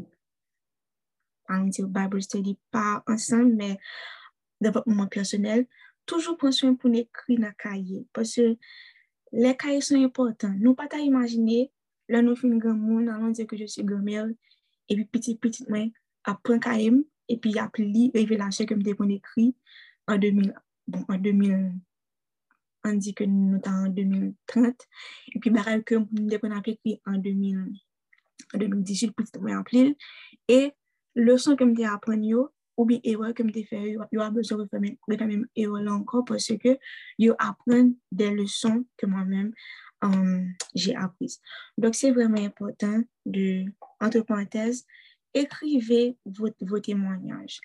[1.69, 3.79] dire Bible study, pas ensemble, mais
[4.61, 5.67] développement personnel,
[6.07, 8.07] toujours prendre soin pour écrire dans le cahier.
[8.13, 8.57] Parce que
[9.33, 10.55] les cahiers sont importants.
[10.59, 11.71] Nous pas imaginer,
[12.09, 14.27] là nous faisons grand monde, allons dire que je suis grand-mère,
[14.89, 15.87] et puis petit, petit, moi,
[16.25, 16.93] après cahier,
[17.29, 19.55] et puis appeler révélation comme des points écrits
[20.09, 20.55] en 2000,
[20.89, 21.73] bon, en 2000,
[22.85, 24.75] on dit que nous sommes en 2030,
[25.35, 27.73] et puis pareil que avons écrit en 2000,
[28.55, 29.97] en 2018, petit, moi, appeler,
[30.49, 30.73] et
[31.15, 34.69] leçon que je apprendre, ou bien erreur que je fais, il y a besoin de
[34.71, 36.79] faire même erreur là encore parce que
[37.19, 39.53] je apprends des leçons que moi-même
[40.03, 41.41] um, j'ai apprises.
[41.77, 43.65] Donc, c'est vraiment important de,
[44.01, 44.87] entre parenthèses,
[45.35, 47.61] écrivez vos, témoignages,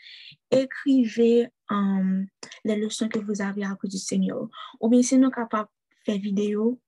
[0.51, 2.27] écrivez um,
[2.63, 4.47] les leçons que vous avez appris du Seigneur.
[4.79, 6.79] Ou bien sinon capable de faire vidéo,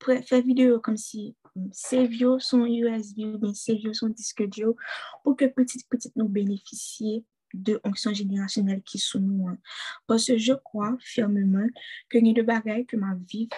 [0.00, 1.36] faire vidéo comme si
[1.72, 4.74] ces vieux sont USB ou bien ces vieux sont disque dur
[5.24, 9.48] pour que petit petit nous bénéficier de onction générationnelle qui sont nous.
[9.48, 9.58] Hein.
[10.06, 11.66] Parce que je crois fermement
[12.08, 13.48] que ni de bagaille que ma vie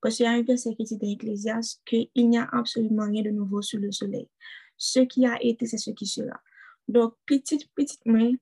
[0.00, 3.22] parce qu'il y a un verset qui dit dans l'Ecclésiaste qu'il n'y a absolument rien
[3.22, 4.28] de nouveau sous le soleil.
[4.76, 6.40] Ce qui a été, c'est ce qui sera.
[6.86, 8.34] Donc, petite, petite main,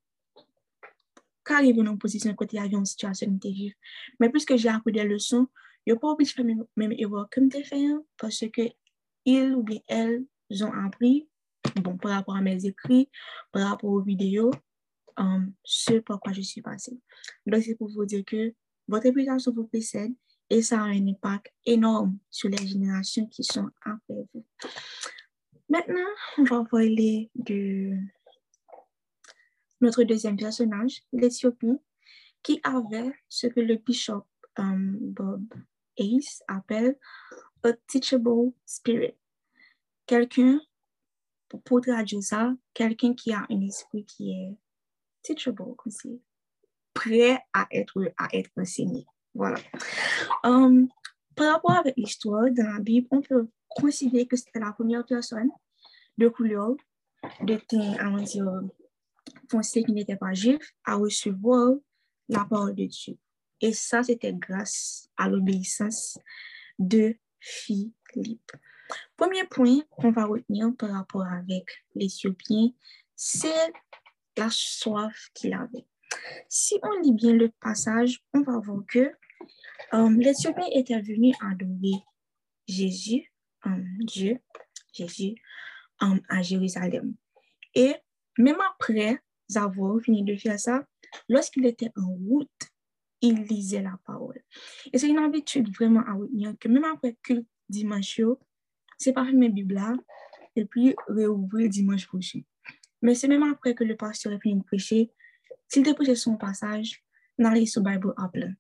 [1.45, 3.77] qu'arrive dans une position côté avion une situation vivre.
[4.21, 5.47] Mais puisque j'ai appris des leçons,
[5.87, 8.63] je n'ai pas obligé de faire même, erreur comme tu fait, hein, parce que
[9.25, 10.27] ils ou bien elles
[10.63, 11.29] ont appris,
[11.77, 13.09] bon, par rapport à mes écrits,
[13.53, 14.51] par rapport aux vidéos,
[15.17, 16.99] um, ce par quoi je suis passée.
[17.47, 18.55] Donc, c'est pour vous dire que
[18.89, 20.13] votre réputation vous précède
[20.51, 24.45] et ça a un impact énorme sur les générations qui sont après vous.
[25.69, 27.97] Maintenant, on va parler de
[29.81, 31.79] notre deuxième personnage, l'Éthiopie,
[32.43, 35.43] qui avait ce que le bishop um, Bob
[35.97, 36.97] Ace appelle
[37.63, 39.17] a teachable spirit.
[40.07, 40.61] Quelqu'un,
[41.65, 44.57] pour traduire ça, quelqu'un qui a un esprit qui est
[45.23, 45.75] teachable,
[46.93, 49.05] prêt à être, à être enseigné.
[49.35, 49.59] Voilà.
[50.45, 50.89] Um,
[51.35, 55.51] par rapport avec l'histoire dans la Bible, on peut considérer que c'était la première personne
[56.17, 56.77] de couleur,
[57.43, 58.49] de teint, à dire,
[59.51, 61.75] foncé qui n'était pas juif, à recevoir
[62.29, 63.19] la parole de Dieu.
[63.61, 66.19] Et ça, c'était grâce à l'obéissance
[66.79, 68.53] de Philippe.
[69.17, 72.71] Premier point qu'on va retenir par rapport avec l'Éthiopien,
[73.17, 73.73] c'est
[74.37, 75.87] la soif qu'il avait.
[76.49, 79.13] Si on lit bien le passage, on va voir que
[79.93, 82.03] um, l'Éthiopien était venu adorer
[82.67, 83.33] Jésus,
[83.65, 84.39] um, Dieu,
[84.93, 85.35] Jésus,
[86.01, 87.15] um, à Jérusalem.
[87.75, 87.95] Et
[88.39, 89.21] même après
[89.55, 90.85] avoir fini de faire ça,
[91.29, 92.51] lorsqu'il était en route,
[93.21, 94.43] il lisait la parole.
[94.93, 98.21] Et c'est une habitude vraiment à retenir que même après que dimanche,
[99.13, 99.81] pas mes Bible
[100.57, 102.41] et puis réouvrir dimanche prochain.
[103.03, 105.11] Mais c'est même après que le pasteur a fini de prêcher,
[105.69, 107.03] s'il dépêche son passage,
[107.39, 108.55] on allait sur Bible plein.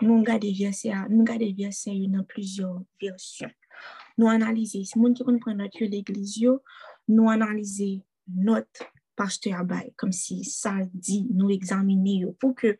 [0.00, 3.50] Nous regardons des versets, nous regardons des versets dans plusieurs versions.
[4.16, 6.46] Nous analysons, si nous comprenons notre l'église,
[7.08, 8.84] nous analysons notre
[9.16, 12.78] pasteur comme si ça dit, nous examiner pour que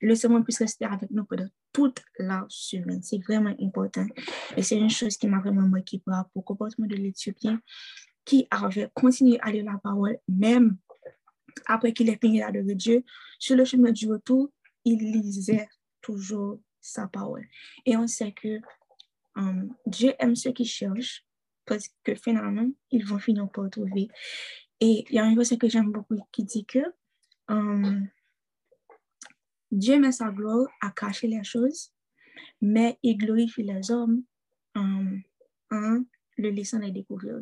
[0.00, 3.00] le Seigneur puisse rester avec nous pendant toute la semaine.
[3.02, 4.06] C'est vraiment important.
[4.56, 7.60] Et c'est une chose qui m'a vraiment marqué par rapport au comportement de l'Éthiopien
[8.24, 10.76] qui avait continué à lire la parole, même
[11.66, 13.04] après qu'il ait fini de Dieu.
[13.38, 14.50] Sur le chemin du retour,
[14.84, 15.68] il lisait
[16.00, 17.46] toujours sa parole.
[17.86, 18.58] Et on sait que
[19.36, 21.24] um, Dieu aime ceux qui cherchent
[21.64, 24.08] parce que finalement, ils vont finir par trouver.
[24.80, 26.80] Et il y a un verset que j'aime beaucoup qui dit que
[27.46, 28.08] um,
[29.70, 31.92] Dieu met sa gloire à cacher les choses,
[32.60, 34.22] mais il glorifie les hommes
[34.74, 35.18] en
[35.70, 37.40] le laissant les découvrir.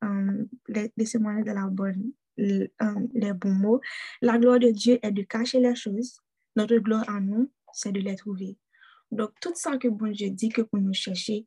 [0.00, 0.48] Um,
[0.96, 3.80] Laissez-moi de la bonne, les bons mots.
[4.22, 6.20] La gloire de Dieu est de cacher les choses.
[6.56, 8.56] Notre gloire à nous, c'est de les trouver.
[9.10, 11.46] Donc, tout ça que bon Dieu dit que pour nous chercher,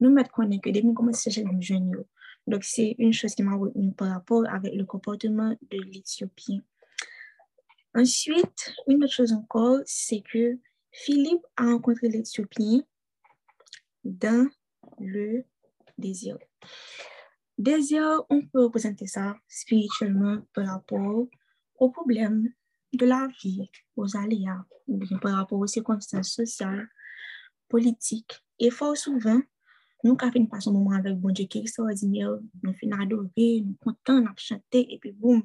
[0.00, 1.92] nous mettre connaître que depuis nous à chercher nos jeunes,
[2.48, 6.60] donc, c'est une chose qui m'a retenu par rapport avec le comportement de l'Éthiopien.
[7.94, 10.58] Ensuite, une autre chose encore, c'est que
[10.92, 12.82] Philippe a rencontré l'Éthiopien
[14.04, 14.48] dans
[14.98, 15.44] le
[15.96, 16.38] désir.
[17.56, 21.26] Désir, on peut représenter ça spirituellement par rapport
[21.78, 22.48] aux problèmes
[22.92, 26.88] de la vie, aux aléas, ou bien par rapport aux circonstances sociales,
[27.68, 28.44] politiques.
[28.58, 29.40] Et fort souvent,
[30.04, 33.76] nous avons passé un moment avec bon Dieu qui est extraordinaire, nous finissons adorer, nous
[33.80, 35.42] contents, nous chanter, et puis boum,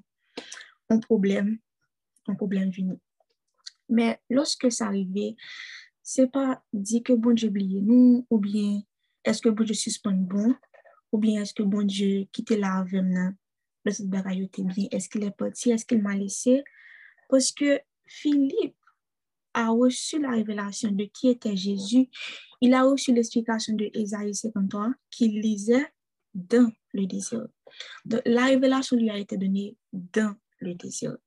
[0.89, 1.57] un problème,
[2.27, 2.71] un problème.
[3.89, 5.35] Mais lorsque ça arrive,
[6.01, 8.81] c'est pas dit que bon Dieu oublie nous, ou bien
[9.23, 10.55] est-ce que bon Dieu suspend bon,
[11.11, 13.35] ou bien est-ce que bon Dieu quitte la avec nous,
[13.85, 16.63] le bien, est-ce qu'il est parti, est-ce qu'il m'a laissé?
[17.29, 18.75] Parce que Philippe
[19.53, 22.09] a reçu la révélation de qui était Jésus
[22.63, 25.85] il a reçu l'explication de Ésaïe 53 qu'il lisait
[26.33, 27.45] dans le désir.
[28.25, 31.17] la révélation lui a été donnée dans le désir.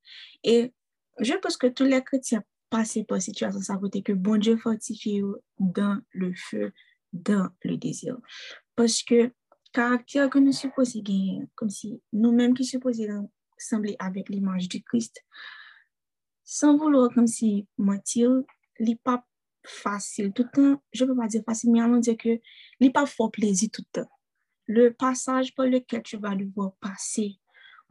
[0.43, 0.73] Et
[1.19, 5.21] je pense que tous les chrétiens passés par situation, ça dire que bon Dieu fortifie
[5.59, 6.73] dans le feu,
[7.13, 8.17] dans le désir.
[8.75, 9.31] Parce que
[9.73, 15.23] caractère que nous supposons gagner, comme si nous-mêmes qui supposons sembler avec l'image du Christ,
[16.43, 18.31] sans vouloir comme si mentir,
[18.79, 19.25] les papes
[19.67, 20.83] facile tout le temps.
[20.93, 22.39] Je ne peux pas dire facile, mais allons dire que
[22.79, 24.09] n'est pas fort plaisir tout le temps.
[24.65, 27.39] Le passage par lequel tu vas devoir passer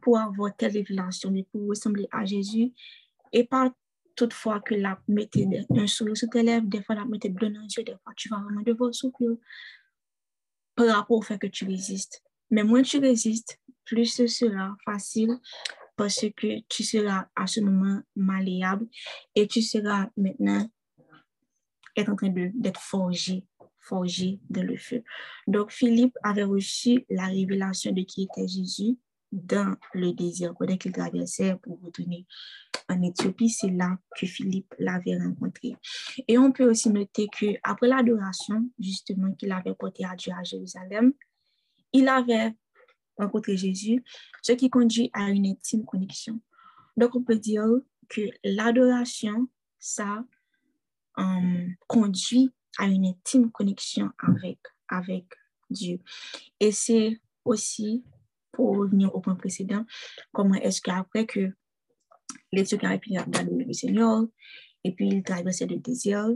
[0.01, 2.71] pour avoir telle révélation, mais pour ressembler à Jésus.
[3.31, 3.73] Et pas
[4.15, 7.59] toutefois que la mettait un sourire sur tes lèvres, des fois la mettait de les
[7.77, 9.37] yeux, des fois tu vas vraiment devoir souffrir
[10.75, 12.23] par rapport au fait que tu résistes.
[12.49, 15.37] Mais moins tu résistes, plus ce sera facile
[15.95, 18.87] parce que tu seras à ce moment malléable
[19.35, 20.69] et tu seras maintenant
[21.95, 23.45] être en train d'être forgé,
[23.79, 25.03] forgé dans le feu.
[25.47, 28.97] Donc, Philippe avait reçu la révélation de qui était Jésus
[29.31, 30.53] dans le désir.
[30.61, 32.25] Dès qu'il traversait pour retourner
[32.89, 35.75] en Éthiopie, c'est là que Philippe l'avait rencontré.
[36.27, 40.43] Et on peut aussi noter que après l'adoration, justement, qu'il avait porté à Dieu à
[40.43, 41.13] Jérusalem,
[41.93, 42.55] il avait
[43.17, 44.03] rencontré Jésus,
[44.41, 46.39] ce qui conduit à une intime connexion.
[46.95, 47.65] Donc, on peut dire
[48.09, 49.47] que l'adoration,
[49.79, 50.23] ça
[51.19, 55.25] euh, conduit à une intime connexion avec, avec
[55.69, 55.99] Dieu.
[56.59, 58.03] Et c'est aussi
[58.51, 59.85] pour revenir au point précédent,
[60.31, 61.51] comment est-ce qu'après que
[62.51, 64.25] l'Éthiopien a pu adorer le Seigneur,
[64.83, 66.29] et puis il traversait le désert,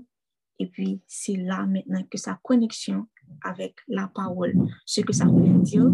[0.59, 3.07] et puis c'est là maintenant que sa connexion
[3.43, 4.53] avec la parole,
[4.85, 5.89] ce que ça voulait dire,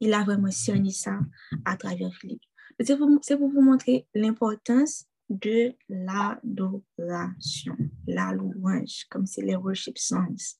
[0.00, 1.18] il a vraiment cerné ça
[1.64, 2.42] à travers Philippe.
[2.80, 3.08] C'est pour,
[3.50, 10.56] vous montrer l'importance de l'adoration, la louange, comme c'est les worship songs.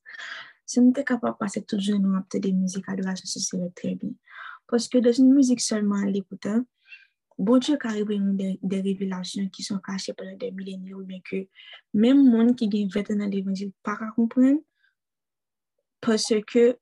[0.66, 3.94] Si on était capable de passer toute journée à des musiques d'adoration, ce serait très
[3.94, 4.10] bien.
[4.66, 6.62] Parce que dans une musique seulement en l'écoutant,
[7.38, 11.46] bon Dieu a des, des révélations qui sont cachées pendant des millénaires ou bien que
[11.94, 14.60] même monde qui gagne 20 ans dans l'évangile pas à comprendre
[16.00, 16.78] parce que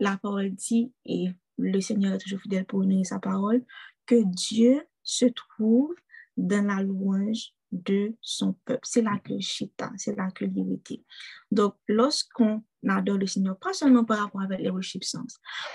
[0.00, 1.28] la parole dit et
[1.58, 3.64] le Seigneur est toujours fidèle pour honorer sa parole
[4.06, 5.94] que Dieu se trouve
[6.36, 8.80] dans la louange de son peuple.
[8.84, 11.04] C'est là que chita, c'est là que l'unité.
[11.50, 15.02] Donc, lorsqu'on adore le Seigneur, pas seulement par rapport avec les worship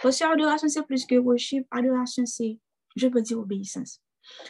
[0.01, 2.58] parce que l'adoration, c'est plus que worship, adoration, c'est,
[2.95, 4.01] je peux dire, obéissance.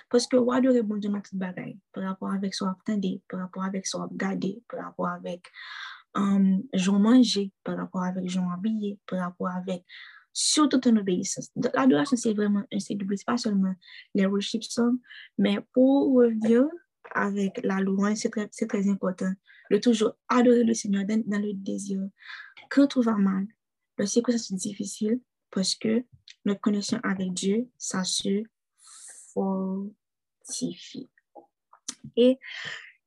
[0.10, 3.40] Parce que on adorer bon Dieu dans toute bagaille, par rapport avec son attendé, par
[3.42, 5.44] rapport avec son regardé, par rapport avec
[6.16, 6.64] um,
[7.00, 9.84] manger, par rapport avec Jean habillé, par rapport avec
[10.34, 11.50] surtout en obéissance.
[11.74, 13.74] L'adoration, c'est vraiment un c'est pas seulement
[14.14, 15.00] les worship songs,
[15.38, 16.66] mais pour revenir
[17.14, 19.32] avec la louange, c'est très, très important
[19.72, 22.02] de toujours adorer le Seigneur dans, le désir.
[22.70, 23.48] Quand tout va mal,
[23.98, 25.20] que ça c'est difficile
[25.52, 26.04] parce que
[26.46, 28.04] notre connexion avec Dieu, ça
[32.16, 32.38] Et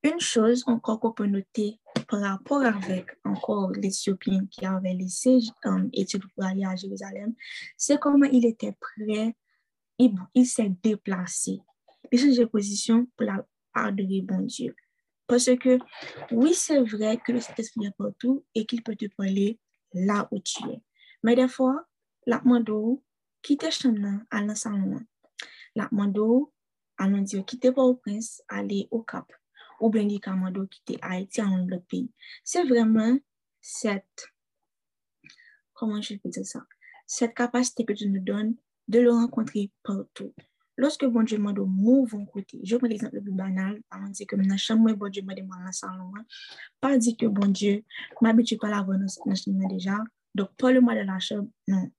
[0.03, 5.89] une chose encore qu'on peut noter par rapport avec encore l'Éthiopien qui avait laissé um,
[5.93, 7.35] Éthiopie pour aller à Jérusalem,
[7.77, 9.37] c'est comment il était prêt,
[9.99, 11.61] il, il s'est déplacé.
[12.11, 14.75] Il change de position pour la, adorer bon Dieu.
[15.27, 15.79] Parce que
[16.31, 19.59] oui, c'est vrai que le Saint-Esprit est partout et qu'il peut te parler
[19.95, 20.83] là où tu es.
[21.23, 21.87] Mais des fois,
[22.27, 23.03] la mando
[23.41, 25.07] quitte chemin à l'ensemble.
[25.75, 26.53] La mando
[26.99, 29.31] allons dire quitter pas au prince aller au cap
[29.81, 32.11] ou bien dit mando quitter Haïti à un autre pays.
[32.45, 33.19] C'est vraiment
[33.61, 34.29] cette
[35.83, 36.65] comment je peux dire ça?
[37.07, 38.55] Cette capacité que tu nous donnes
[38.89, 40.33] de le rencontrer partout.
[40.77, 43.81] Lorsque bon Dieu m'a de move en côté, je prends l'exemple le plus banal,
[44.11, 46.13] dit que bon Dieu m'a demandé dans le salon,
[46.81, 47.85] pas dit que bon Dieu
[48.21, 48.87] m'habitue pas la
[49.69, 49.99] déjà,
[50.35, 51.91] donc parle-moi de la chambre, non.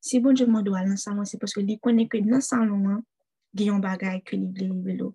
[0.00, 3.02] Si bon Dieu de le c'est parce que que dans le salon,
[3.58, 4.20] a
[4.82, 5.14] vélo.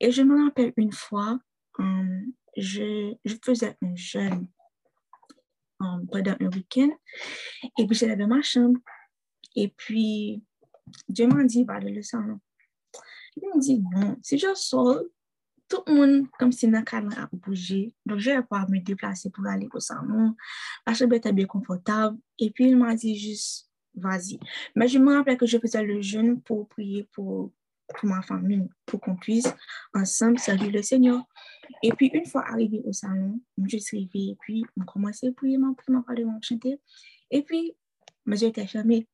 [0.00, 1.38] Et je me rappelle une fois,
[1.78, 4.48] um, je, je faisais un jeûne
[5.80, 6.90] um, pendant un week-end,
[7.78, 8.80] et puis j'allais dans ma chambre,
[9.54, 10.42] et puis
[11.08, 12.40] Dieu m'a dit, va dans le salon.
[13.36, 15.00] Il me dit, bon, si je sors,
[15.68, 17.00] tout le monde, comme si n'a qu'à
[17.32, 17.94] bouger.
[18.06, 20.34] Donc, je vais pas me déplacer pour aller au salon.
[20.86, 22.18] La chambre était bien confortable.
[22.38, 24.38] Et puis, il m'a dit juste, vas-y.
[24.74, 27.52] Mais je me rappelle que je faisais le jeûne pour prier pour,
[27.96, 29.52] pour ma famille, pour qu'on puisse
[29.94, 31.22] ensemble servir le Seigneur.
[31.82, 35.58] Et puis, une fois arrivé au salon, je suis et puis on commençait à prier,
[35.58, 36.80] mon prière, mon chanter.
[37.30, 37.74] Et puis,
[38.26, 39.06] mes yeux étaient fermés.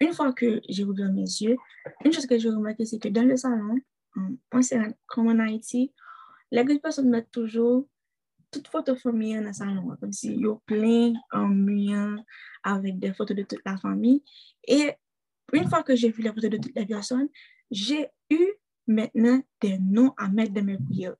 [0.00, 1.56] Une fois que j'ai ouvert mes yeux,
[2.04, 3.76] une chose que j'ai remarqué, c'est que dans le salon,
[4.52, 5.92] on sait comme en Haïti,
[6.50, 7.88] les personnes mettent toujours
[8.50, 12.16] toutes photos famille dans le salon, comme si y a plein en mien
[12.62, 14.22] avec des photos de toute la famille.
[14.68, 14.92] Et
[15.54, 17.28] une fois que j'ai vu les photos de toutes les personnes,
[17.72, 18.46] j'ai eu
[18.86, 21.16] maintenant des noms à mettre dans mes prières.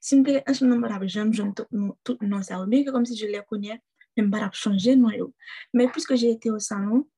[0.00, 3.40] Si je un seul nom, j'aime, j'aime tout nom, ça bien comme si je les
[3.48, 3.80] connais,
[4.16, 5.32] je ne changer nom.
[5.72, 7.08] Mais puisque j'ai été au salon,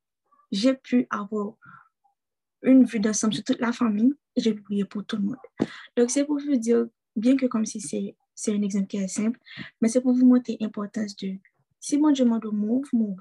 [0.52, 1.54] j'ai pu avoir
[2.62, 5.36] une vue d'ensemble sur toute la famille et j'ai pu prier pour tout le monde.
[5.96, 9.38] Donc, c'est pour vous dire, bien que comme si c'est un exemple qui est simple,
[9.80, 11.36] mais c'est pour vous montrer l'importance de
[11.80, 13.16] si mon Dieu m'a move, move.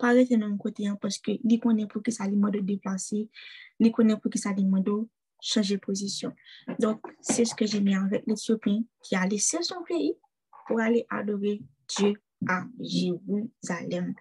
[0.00, 3.26] Pa rete nan kote yon, paske li konen pou ki sa li mwado deplase,
[3.80, 5.04] li konen pou ki sa li mwado
[5.42, 6.34] chanje posisyon.
[6.82, 10.14] Donk, se ske jemi anvek l'Ethiopien, ki a lese son peyi,
[10.66, 12.16] pou ale adore Diyo
[12.48, 14.14] a Jérusalem.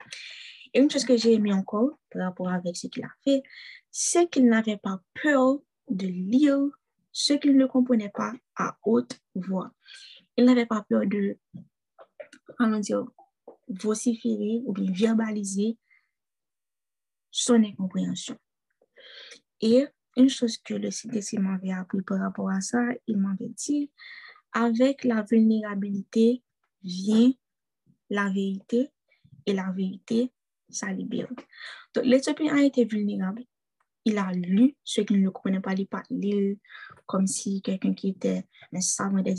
[0.74, 3.44] Et une chose que j'ai aimé encore par rapport avec ce qu'il a fait,
[3.92, 5.60] c'est qu'il n'avait pas peur
[5.90, 6.60] de lire
[7.12, 9.72] ce qu'il ne comprenait pas à haute voix.
[10.36, 11.38] Il n'avait pas peur de,
[12.58, 13.06] comment dire,
[13.68, 15.78] vociférer ou bien verbaliser
[17.32, 18.38] son incompréhension.
[19.62, 19.86] Et
[20.18, 23.92] une chose que le CDC m'avait appris par rapport à ça, il m'avait dit,
[24.54, 26.44] avec la vulnérabilité
[26.82, 27.34] vient
[28.10, 28.90] la vérité
[29.46, 30.32] et la vérité,
[30.70, 31.28] ça libère.
[31.94, 33.44] Donc, l'Éthiopien a été vulnérable.
[34.06, 36.60] Il a lu ce qu'il ne comprenait pas, il pas lu
[37.06, 39.36] comme si quelqu'un qui était un savant des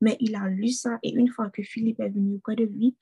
[0.00, 2.96] mais il a lu ça et une fois que Philippe est venu auprès de lui,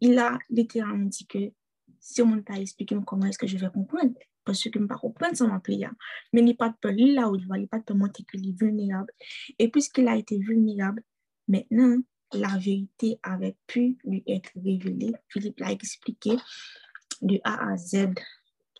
[0.00, 1.52] il a littéralement dit que
[2.00, 4.12] si on t'a expliqué comment est-ce que je vais comprendre,
[4.44, 5.92] parce que je ne peux pas comprendre sans prière.
[6.32, 7.96] Mais il a pas de peur, là où il va, il a pas de peur
[7.96, 9.12] montrer qu'il est vulnérable.
[9.58, 11.02] Et puisqu'il a été vulnérable,
[11.46, 11.98] maintenant,
[12.32, 15.12] la vérité avait pu lui être révélée.
[15.28, 16.36] Philippe l'a expliqué
[17.20, 18.14] de A à Z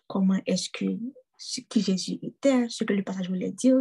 [0.07, 0.85] comment est-ce que
[1.37, 3.79] ce qui Jésus était, ce que le passage voulait dire,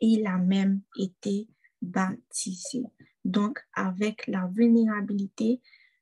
[0.00, 1.48] et il a même été
[1.82, 2.82] baptisé.
[3.24, 5.60] Donc, avec la vulnérabilité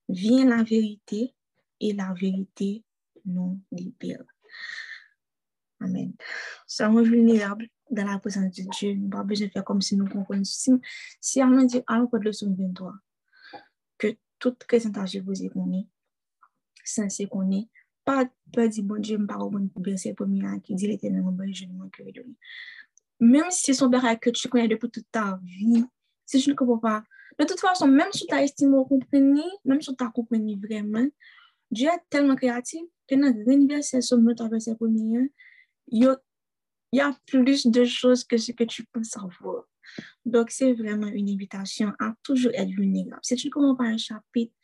[0.09, 1.35] vient la vérité
[1.81, 2.85] et la vérité
[3.25, 4.25] nous libère.
[5.81, 6.13] Amen.
[6.67, 8.95] Sommes vulnérables dans la présence de Dieu.
[8.95, 10.45] Nous pas besoin de faire comme si nous comprenions.
[10.45, 10.73] Si,
[11.21, 12.95] si on dit, à l'encontre de leçon 23,
[13.97, 15.87] que toute présentation vous est connue,
[16.85, 17.69] censé qu'on est,
[18.05, 21.33] pas, pas dire, bon Dieu, je ne pas bon verset premier qui dit l'éternel, mon
[21.33, 22.37] bon, je ne manquerai de lui.
[23.21, 25.85] Même si c'est son barrage que tu connais depuis toute ta vie,
[26.29, 27.03] si je ne comprends pas,
[27.39, 31.07] de toute façon, même si tu as estimé comprendre, même si tu as compris vraiment,
[31.71, 34.77] Dieu est tellement créatif que dans l'université, sur notre verset
[35.91, 36.17] il
[36.93, 39.65] y a plus de choses que ce que tu peux savoir.
[40.25, 43.21] Donc, c'est vraiment une invitation à toujours être vulnérable.
[43.23, 44.55] Si tu ne comprends pas un chapitre,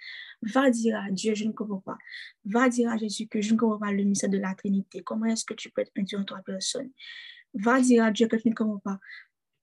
[0.43, 1.97] va dire à Dieu, je ne comprends pas.
[2.45, 5.03] Va dire à Jésus que je ne comprends pas le mystère de la Trinité.
[5.03, 6.91] Comment est-ce que tu peux être un Dieu en trois personnes?
[7.55, 8.99] Va dire à Dieu que tu ne comprends pas.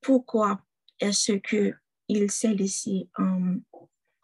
[0.00, 0.60] Pourquoi
[0.98, 1.74] est-ce que
[2.12, 3.62] il s'est laissé, um,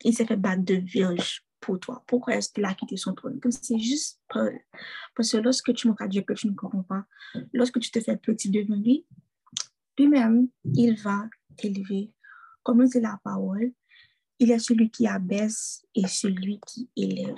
[0.04, 2.04] il s'est fait battre de vierge pour toi.
[2.06, 3.40] Pourquoi est-ce qu'il a quitté son trône?
[3.40, 4.20] Comme c'est juste
[5.14, 7.04] Parce que lorsque tu montres à Dieu que tu ne comprends pas,
[7.52, 9.06] lorsque tu te fais petit devant lui,
[9.98, 12.12] lui-même, il va t'élever.
[12.62, 13.72] Comme dit la parole,
[14.38, 17.34] il est celui qui abaisse et celui qui élève.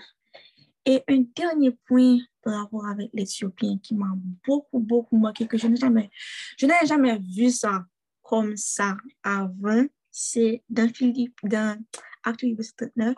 [0.85, 4.13] Et un dernier point par rapport avec l'Éthiopien qui m'a
[4.47, 6.11] beaucoup, beaucoup marqué, que je n'ai jamais,
[6.59, 7.85] je n'ai jamais vu ça
[8.23, 11.83] comme ça avant, c'est dans Philippe, dans
[12.25, 12.45] Acte
[12.77, 13.15] 39,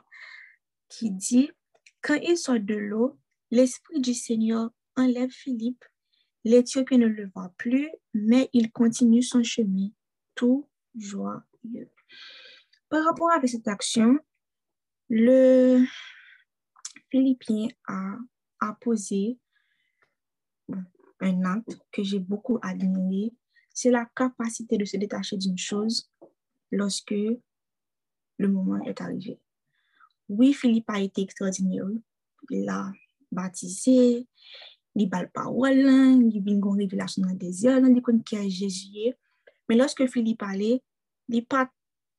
[0.88, 1.50] qui dit,
[2.02, 3.18] quand il sort de l'eau,
[3.50, 5.84] l'Esprit du Seigneur enlève Philippe.
[6.44, 9.88] L'Éthiopien ne le voit plus, mais il continue son chemin,
[10.34, 11.90] tout joyeux.
[12.88, 14.18] Par rapport à cette action,
[15.08, 15.84] le
[17.10, 18.16] Philippien a,
[18.60, 19.38] a posé
[21.20, 23.32] un acte que j'ai beaucoup admiré,
[23.72, 26.11] c'est la capacité de se détacher d'une chose
[26.72, 27.14] lorsque
[28.38, 29.38] le moment est arrivé.
[30.28, 31.86] Oui, Philippe a été extraordinaire.
[32.50, 32.90] Il a
[33.30, 34.26] baptisé,
[34.94, 39.14] il a parole, il a une révélation dans des yeux, il a qui est Jésus.
[39.68, 40.82] Mais lorsque Philippe allait,
[41.28, 41.70] il n'est pas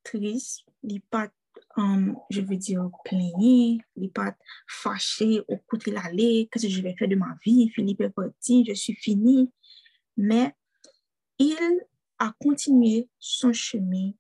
[0.04, 1.30] triste, il n'est pas,
[1.78, 4.36] um, je veux dire, plaigné, il n'est pas
[4.68, 8.10] fâché au côté de l'aller, qu'est-ce que je vais faire de ma vie, Philippe est
[8.10, 9.52] parti, je suis fini.
[10.18, 10.54] Mais
[11.40, 11.58] il
[12.20, 14.12] a continué son chemin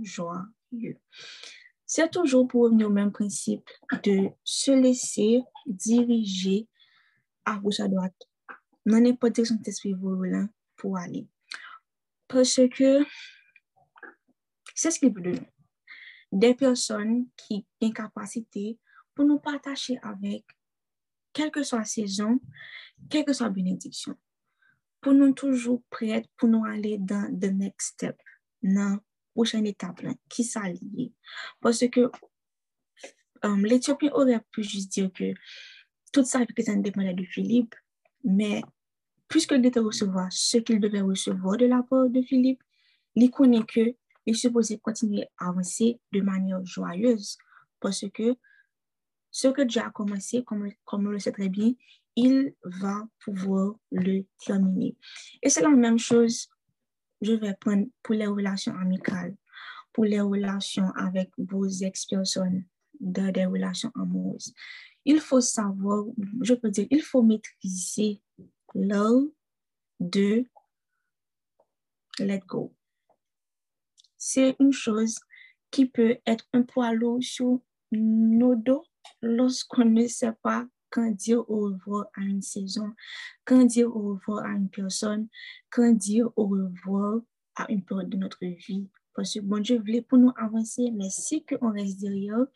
[0.00, 0.98] joyeux.
[1.86, 3.68] C'est toujours pour revenir au même principe
[4.02, 6.68] de se laisser diriger
[7.44, 8.16] à gauche à droite.
[8.86, 11.28] Non pas direction esprit volant pour aller.
[12.28, 13.04] Parce que
[14.74, 15.38] c'est ce qu'il veut.
[16.32, 18.78] Des personnes qui ont une capacité
[19.14, 20.44] pour nous partager avec,
[21.32, 22.40] quelle que soit la saison,
[23.10, 24.16] quelle que soit la bénédiction,
[25.00, 28.16] pour nous toujours prêts pour nous aller dans the next step.
[28.62, 28.98] Non,
[29.34, 31.12] prochaine étape qui s'allie.
[31.60, 32.10] Parce que
[33.42, 35.32] um, l'Éthiopien aurait pu juste dire que
[36.12, 37.74] toute sa vie dépendait de Philippe,
[38.24, 38.62] mais
[39.28, 42.62] puisqu'il devait recevoir ce qu'il devait recevoir de la part de Philippe,
[43.14, 47.36] il connaît que il supposait continuer à avancer de manière joyeuse
[47.80, 48.36] parce que
[49.30, 51.72] ce que Dieu a commencé, comme, comme on le sait très bien,
[52.14, 54.96] il va pouvoir le terminer.
[55.42, 56.48] Et c'est la même chose
[57.22, 59.34] je vais prendre pour les relations amicales,
[59.92, 62.64] pour les relations avec vos ex-personnes,
[63.00, 64.52] dans des relations amoureuses.
[65.04, 66.04] il faut savoir,
[66.42, 68.20] je peux dire, il faut maîtriser
[68.74, 69.22] l'art
[69.98, 70.44] de
[72.18, 72.74] let go.
[74.16, 75.18] C'est une chose
[75.70, 77.60] qui peut être un poids sur
[77.90, 78.84] nos dos
[79.20, 82.92] lorsqu'on ne sait pas quand dire au revoir à une saison,
[83.44, 85.28] quand dire au revoir à une personne,
[85.70, 87.22] quand dire au revoir
[87.56, 88.88] à une période de notre vie.
[89.14, 92.46] Parce que bon Dieu voulait pour nous avancer, mais si on reste derrière,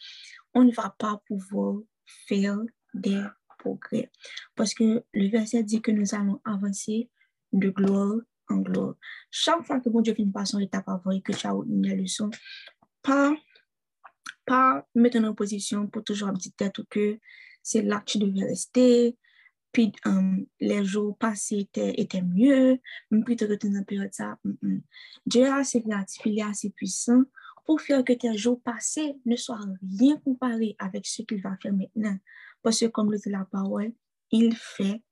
[0.54, 1.80] on ne va pas pouvoir
[2.28, 2.58] faire
[2.94, 3.22] des
[3.58, 4.10] progrès.
[4.54, 7.10] Parce que le verset dit que nous allons avancer
[7.52, 8.16] de gloire
[8.48, 8.94] en gloire.
[9.30, 11.94] Chaque fois que bon Dieu finit par son étape avant et que tu as une
[11.94, 12.30] leçon,
[13.02, 13.34] pas,
[14.44, 17.18] pas mettre en position pour toujours dire tête que
[17.66, 19.16] c'est là que tu devais rester,
[19.72, 22.78] puis um, les jours passés étaient, mieux,
[23.24, 24.38] plutôt que tu dans période ça.
[25.26, 27.22] Dieu est assez créatif, il est assez puissant
[27.64, 29.58] pour faire que tes jours passés ne soient
[29.98, 32.16] rien comparés avec ce qu'il va faire maintenant.
[32.62, 33.92] Parce que comme le dit la parole,
[34.30, 35.02] il fait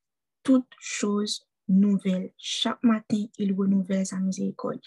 [0.45, 2.33] toutes choses nouvelles.
[2.37, 4.81] Chaque matin, il renouvelle sa miséricorde.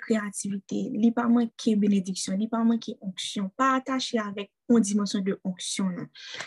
[0.00, 3.50] Créativité, il n'y pas manquer bénédiction, il n'y pas manquer onction.
[3.56, 5.86] Pas attaché avec une dimension de onction.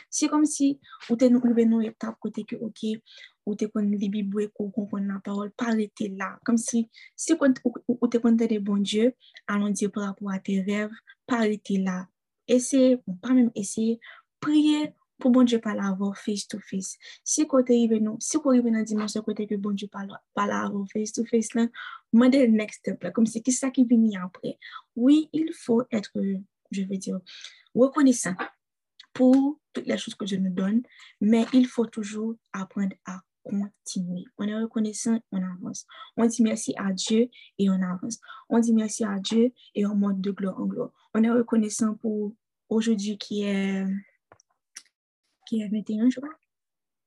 [0.10, 3.02] C'est comme si vous êtes nous une étape côté que, ok,
[3.46, 6.38] ou te kon li bibwe kou kon kon la parole, pas rete là.
[6.46, 9.14] Comme si, si ou te kon de bon Dieu,
[9.48, 10.94] allons dire par rapport à tes rêves,
[11.26, 12.08] pas rete là.
[12.48, 14.00] Essayez, pas même essayer,
[14.40, 16.98] prier pour bon Dieu parler avoir face to face.
[17.24, 19.76] Si côté arrive non, si vous arrivez dans dimension côté que bon
[20.36, 21.68] avoir face to face là,
[22.12, 24.58] le next step là, comme c'est qui ça qui vient après.
[24.96, 26.12] Oui, il faut être,
[26.72, 27.20] je veux dire,
[27.74, 28.36] reconnaissant
[29.14, 30.82] pour toutes les choses que Dieu nous donne,
[31.22, 34.26] mais il faut toujours apprendre à continuer.
[34.38, 35.86] On est reconnaissant, on avance.
[36.18, 38.20] On dit merci à Dieu et on avance.
[38.50, 40.92] On dit merci à Dieu et on monte de gloire en gloire.
[41.14, 42.34] On est reconnaissant pour
[42.70, 43.86] aujourd'hui qui est
[45.52, 46.34] qui est 21, je crois,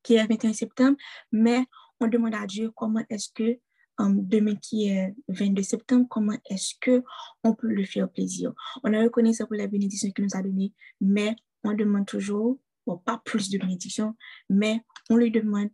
[0.03, 0.99] qui est 21 septembre,
[1.33, 1.65] mais
[1.99, 3.59] on demande à Dieu comment est-ce que
[3.99, 7.03] um, demain qui est 22 septembre, comment est-ce que
[7.43, 8.53] on peut le faire plaisir.
[8.83, 12.99] On est reconnaissant pour la bénédiction qu'il nous a donnée, mais on demande toujours, bon,
[12.99, 14.15] pas plus de bénédiction,
[14.51, 15.71] mais on lui demande,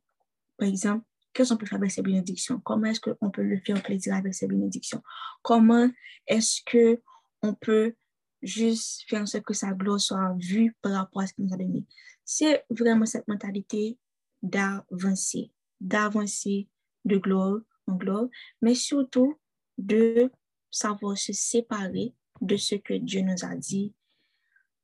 [0.56, 2.60] par exemple, qu'est-ce qu'on peut faire avec ces bénédictions?
[2.60, 5.02] Comment est-ce qu'on peut le faire plaisir avec ces bénédictions?
[5.42, 5.90] Comment
[6.28, 7.94] est-ce qu'on peut
[8.42, 11.54] juste faire en sorte que sa gloire soit vue par rapport à ce qu'il nous
[11.54, 11.84] a donné?
[12.24, 13.98] C'est vraiment cette mentalité
[14.42, 16.68] d'avancer, d'avancer
[17.04, 18.28] de gloire en gloire,
[18.62, 19.38] mais surtout
[19.78, 20.30] de
[20.70, 23.92] savoir se séparer de ce que Dieu nous a dit,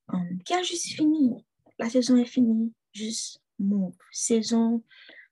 [0.09, 1.45] um, qui a juste fini.
[1.79, 3.97] La saison est finie, juste move.
[4.11, 4.83] Saison,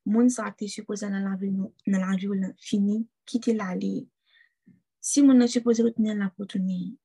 [0.04, 4.06] moun sa te supposé dans la vie, dans la vie fini, quitter l'aller.
[5.06, 6.46] Si moun est supposé retenir la pour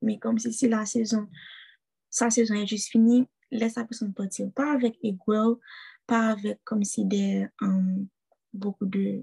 [0.00, 1.28] mais comme si, si la saison,
[2.08, 4.50] sa saison est juste finie, laisse la personne partir.
[4.52, 5.60] Pas avec ego,
[6.06, 8.08] pas avec comme si des, um,
[8.54, 9.22] beaucoup de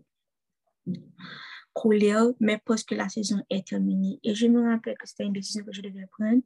[1.73, 4.19] colère, mais parce que la saison est terminée.
[4.23, 6.43] Et je me rappelle que c'était une décision que je devais prendre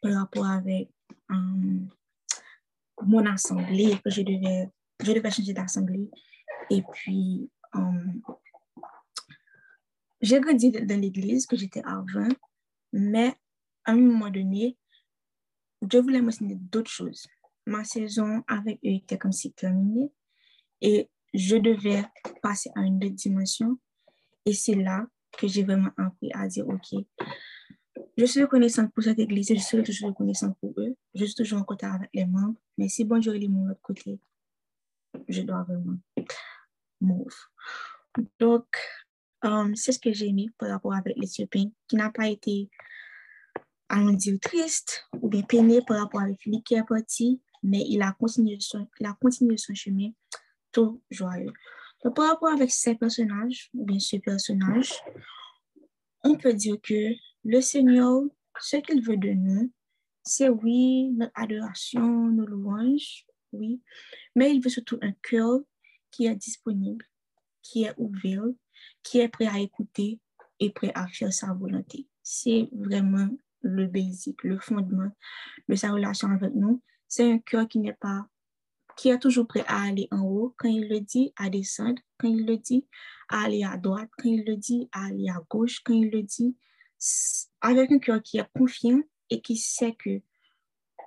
[0.00, 0.88] par rapport avec
[1.28, 1.90] um,
[3.02, 4.70] mon assemblée, que je devais,
[5.02, 6.08] je devais changer d'assemblée.
[6.70, 8.22] Et puis, um,
[10.20, 12.28] j'ai grandi dans l'église que j'étais avant,
[12.92, 13.34] mais
[13.84, 14.76] à un moment donné,
[15.90, 17.26] je voulais mentionner d'autres choses.
[17.66, 20.12] Ma saison avec eux était comme si terminée
[20.80, 22.04] et je devais
[22.42, 23.78] passer à une autre dimension.
[24.44, 25.06] Et c'est là
[25.38, 27.04] que j'ai vraiment appris à dire, OK,
[28.16, 31.60] je suis reconnaissante pour cette église, je suis toujours reconnaissante pour eux, je suis toujours
[31.60, 34.18] en contact avec les membres, mais si bon Dieu est mon autre côté,
[35.28, 35.98] je dois vraiment
[37.00, 37.34] move.
[38.38, 38.66] Donc,
[39.42, 42.68] um, c'est ce que j'ai mis par rapport avec l'Éthiopien, qui n'a pas été
[43.90, 48.00] allons dire, triste ou bien peiné par rapport avec Philippe qui est parti, mais il
[48.02, 50.10] a continué son, il a continué son chemin
[50.72, 51.52] tout joyeux.
[52.14, 54.94] Par rapport avec ces personnages, ou bien ce personnage,
[56.24, 57.14] on peut dire que
[57.44, 58.22] le Seigneur,
[58.60, 59.70] ce qu'il veut de nous,
[60.22, 63.82] c'est oui, notre adoration, nos louanges, oui,
[64.34, 65.60] mais il veut surtout un cœur
[66.10, 67.04] qui est disponible,
[67.62, 68.44] qui est ouvert,
[69.02, 70.18] qui est prêt à écouter
[70.58, 72.06] et prêt à faire sa volonté.
[72.22, 73.28] C'est vraiment
[73.62, 75.10] le basic, le fondement
[75.68, 76.82] de sa relation avec nous.
[77.08, 78.26] C'est un cœur qui n'est pas,
[78.96, 82.28] qui est toujours prêt à aller en haut quand il le dit, à descendre quand
[82.28, 82.86] il le dit,
[83.28, 86.22] à aller à droite quand il le dit, à aller à gauche quand il le
[86.22, 86.56] dit,
[87.60, 89.00] avec un cœur qui est confiant
[89.30, 90.20] et qui sait que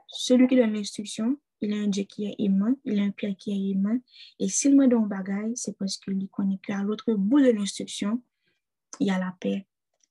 [0.07, 3.34] celui qui donne l'instruction, il a un Dieu qui est aimant, il a un Père
[3.38, 3.97] qui est aimant.
[4.38, 8.22] Et s'il me donne un bagage, c'est parce qu'il connaît qu'à l'autre bout de l'instruction,
[8.99, 9.66] il y a la paix,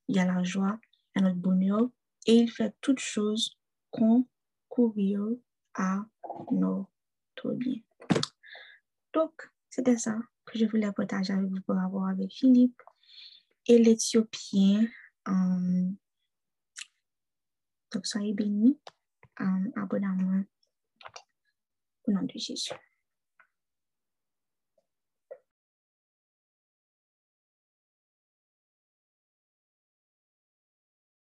[0.07, 0.79] il y a la joie,
[1.15, 1.89] il y a notre bonheur.
[2.25, 3.55] Et il fait toutes choses
[3.91, 5.21] concourir
[5.75, 6.03] à
[6.51, 7.81] notre bien.
[9.13, 9.33] Donc,
[9.69, 12.81] c'était ça que je voulais partager avec vous pour avoir avec Philippe.
[13.67, 14.87] Et l'Éthiopien,
[15.27, 15.89] euh,
[17.91, 18.79] donc soyez bénis
[19.39, 20.43] euh, um, abondamment
[22.03, 22.73] 不能退信息